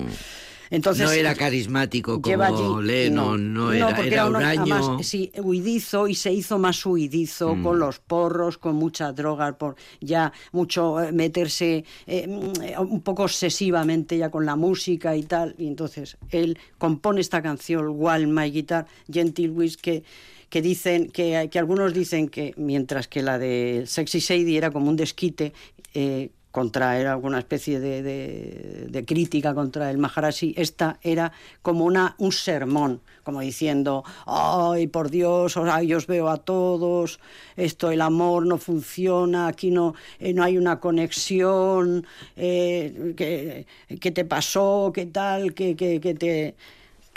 [0.71, 4.75] Entonces, no era carismático como allí- Lennon, no, era, porque era uno- huraño.
[4.75, 7.63] además, sí, huidizo y se hizo más huidizo Mm.
[7.63, 13.25] con los porros, con mucha droga, por ya mucho eh, meterse eh, mm, un poco
[13.25, 15.55] obsesivamente ya con la música y tal.
[15.59, 20.05] Y entonces él compone esta canción, While My Guitar, Gentle Wish, que
[20.51, 24.89] que dicen que, que algunos dicen que mientras que la de Sexy Sadie era como
[24.89, 25.53] un desquite
[25.93, 30.55] eh, contra era alguna especie de, de- crítica contra el Maharashi.
[30.57, 31.33] Esta era
[31.63, 37.21] como una un sermón como diciendo ay por Dios ay, os veo a todos
[37.57, 43.67] esto el amor no funciona aquí no eh, no hay una conexión eh, ¿qué,
[44.01, 46.57] qué te pasó qué tal que, que, que te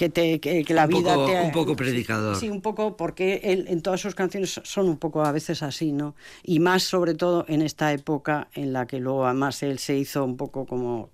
[0.02, 2.36] que, te, que, que la Un vida poco- te un poco predicador.
[2.36, 5.92] Sí, un poco porque él en todas sus canciones son un poco a veces así,
[5.92, 6.16] ¿no?
[6.44, 10.26] Y más sobre todo en esta época en la que luego además él se hizo
[10.26, 11.12] un poco como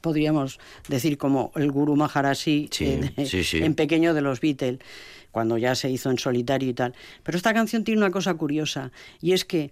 [0.00, 0.58] podríamos
[0.88, 3.58] decir como el gurú Maharashi Sí, eh, de- sí, sí.
[3.62, 4.78] en pequeño de los Beatles
[5.30, 6.94] cuando ya se hizo en solitario y tal.
[7.22, 9.70] Pero esta canción tiene una cosa curiosa y es que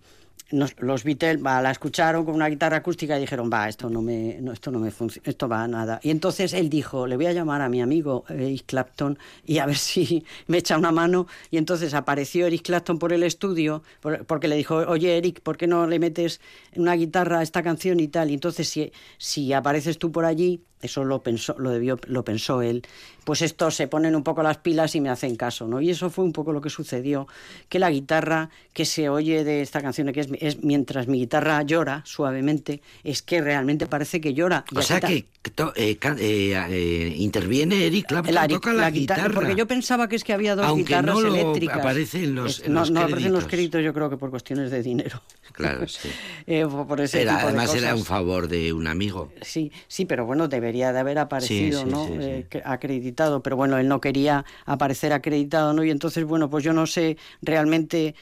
[0.51, 4.53] los Beatles la escucharon con una guitarra acústica y dijeron, va, esto no me, no,
[4.53, 6.01] esto no me funciona, esto va a nada.
[6.03, 9.67] Y entonces él dijo, le voy a llamar a mi amigo Eric Clapton y a
[9.67, 11.27] ver si me echa una mano.
[11.51, 15.57] Y entonces apareció Eric Clapton por el estudio, por- porque le dijo, oye Eric, ¿por
[15.57, 16.41] qué no le metes
[16.77, 18.31] una guitarra a esta canción y tal?
[18.31, 22.63] Y entonces si, si apareces tú por allí, eso lo pensó, lo debió, lo pensó
[22.63, 22.83] él,
[23.25, 25.81] pues estos se ponen un poco las pilas y me hacen caso, ¿no?
[25.81, 27.29] Y eso fue un poco lo que sucedió,
[27.69, 31.63] que la guitarra que se oye de esta canción, que es, es mientras mi guitarra
[31.63, 34.65] llora suavemente, es que realmente parece que llora.
[34.75, 39.31] O sea que to- eh, eh, eh, interviene Eric Clapton, la, toca la, guitarra.
[39.35, 41.79] Porque yo pensaba que es que había dos Aunque guitarras no lo eléctricas.
[41.79, 43.83] aparece en los- Es- en no, los no aparecen los créditos.
[43.83, 45.21] yo creo que por cuestiones de dinero.
[45.53, 46.09] Claro, sí.
[46.71, 49.33] Por por ese Era- tipo de además era un favor de un amigo.
[49.43, 52.07] Sí, sí, pero bueno, debería de haber aparecido, sí, ¿no?
[52.07, 52.13] sí.
[52.21, 55.83] Eh, acreditado, pero bueno, él no quería aparecer acreditado, ¿no?
[55.83, 58.15] Y entonces, bueno, pues yo no sé realmente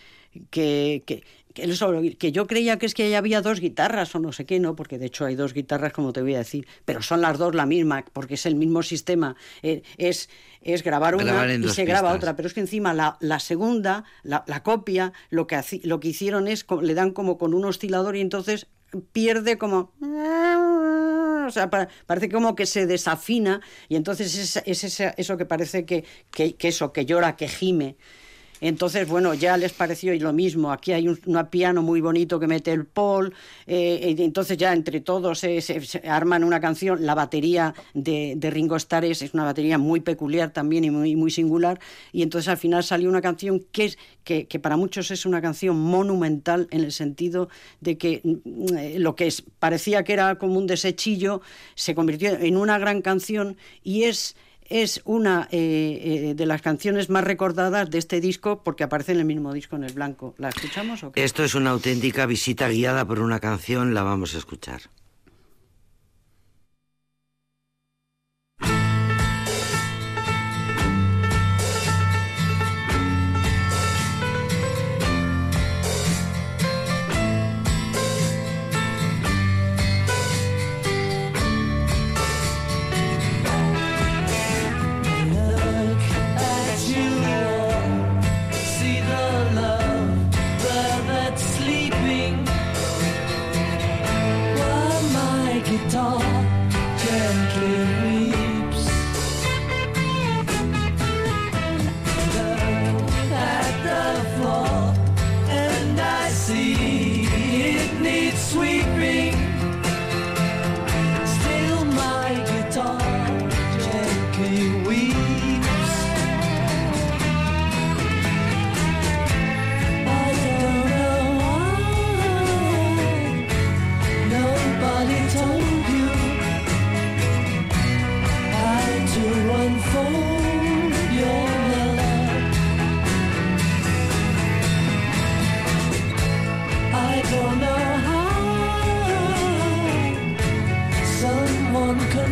[0.50, 1.22] que, que,
[1.52, 4.76] que, yo creía que es que ya había dos guitarras o no sé qué, ¿no?
[4.76, 7.54] Porque de hecho hay dos guitarras, como te voy a decir, pero son las dos
[7.54, 9.36] la misma, porque es el mismo sistema.
[9.62, 10.30] Eh, es,
[10.62, 14.04] es grabar una Grabar y se graba otra, pero es que encima la, la segunda,
[14.22, 18.16] la, la copia, lo que, lo que hicieron es, le dan como con un oscilador
[18.16, 18.68] y entonces
[19.12, 19.92] pierde como...
[21.48, 25.86] O sea, pa- parece como que se desafina y entonces es, es eso que parece
[25.86, 27.96] que, que, que eso, que llora, que gime.
[28.60, 30.72] Entonces, bueno, ya les pareció y lo mismo.
[30.72, 31.18] Aquí hay un
[31.50, 33.34] piano muy bonito que mete el Paul.
[33.66, 37.04] eh, entonces ya entre todos se, se- arman una canción.
[37.06, 41.78] La batería de, Ringo Starr es, una batería muy peculiar también y muy, muy singular.
[42.12, 45.76] Y entonces al final salió una canción que, es, que, para muchos es una canción
[45.78, 47.48] monumental en el sentido
[47.80, 51.40] de que mm, lo que parecía que era como un desechillo
[51.74, 54.36] se convirtió en una gran canción y es
[54.68, 59.18] es una eh, eh, de las canciones más recordadas de este disco porque aparece en
[59.18, 60.34] el mismo disco en el blanco.
[60.38, 61.24] ¿La escuchamos o qué?
[61.24, 64.82] Esto es una auténtica visita guiada por una canción, la vamos a escuchar.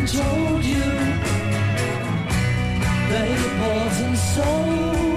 [0.07, 0.83] Controlled you.
[3.59, 5.16] Bought and sold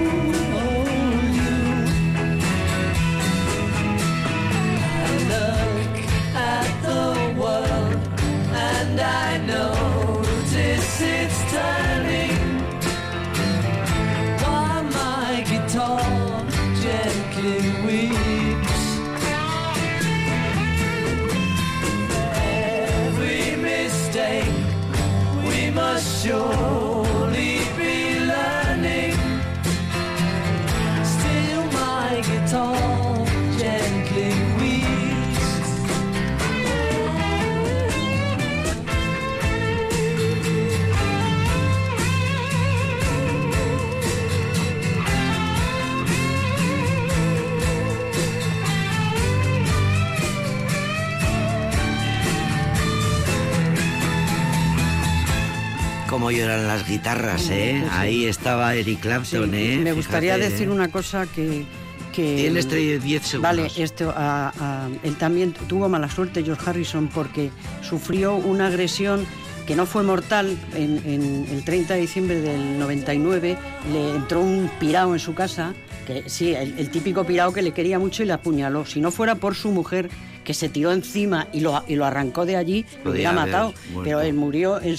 [56.31, 57.83] Cómo lloran las guitarras, ¿eh?
[57.91, 59.79] Ahí estaba Eric Clapton, ¿eh?
[59.83, 60.71] Me gustaría Fíjate, decir ¿eh?
[60.71, 61.65] una cosa que...
[62.13, 63.41] que Tienes tre- 10 segundos.
[63.41, 67.51] Vale, esto, a- a- él también tuvo mala suerte, George Harrison, porque
[67.81, 69.25] sufrió una agresión
[69.67, 70.57] que no fue mortal.
[70.73, 73.57] En, en el 30 de diciembre del 99
[73.91, 75.73] le entró un pirao en su casa,
[76.13, 78.85] que sí, el, el típico pirao que le quería mucho y le apuñaló.
[78.85, 80.09] Si no fuera por su mujer,
[80.43, 83.73] que se tiró encima y lo, y lo arrancó de allí, lo hubiera matado.
[83.91, 84.03] muerto.
[84.03, 84.95] Pero él murió en,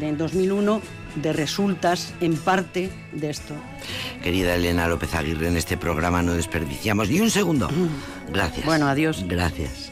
[0.00, 0.80] en 2001
[1.16, 3.54] de resultas, en parte, de esto.
[4.22, 7.68] Querida Elena López Aguirre, en este programa no desperdiciamos ni un segundo.
[8.32, 8.64] Gracias.
[8.64, 9.24] Bueno, adiós.
[9.26, 9.87] Gracias.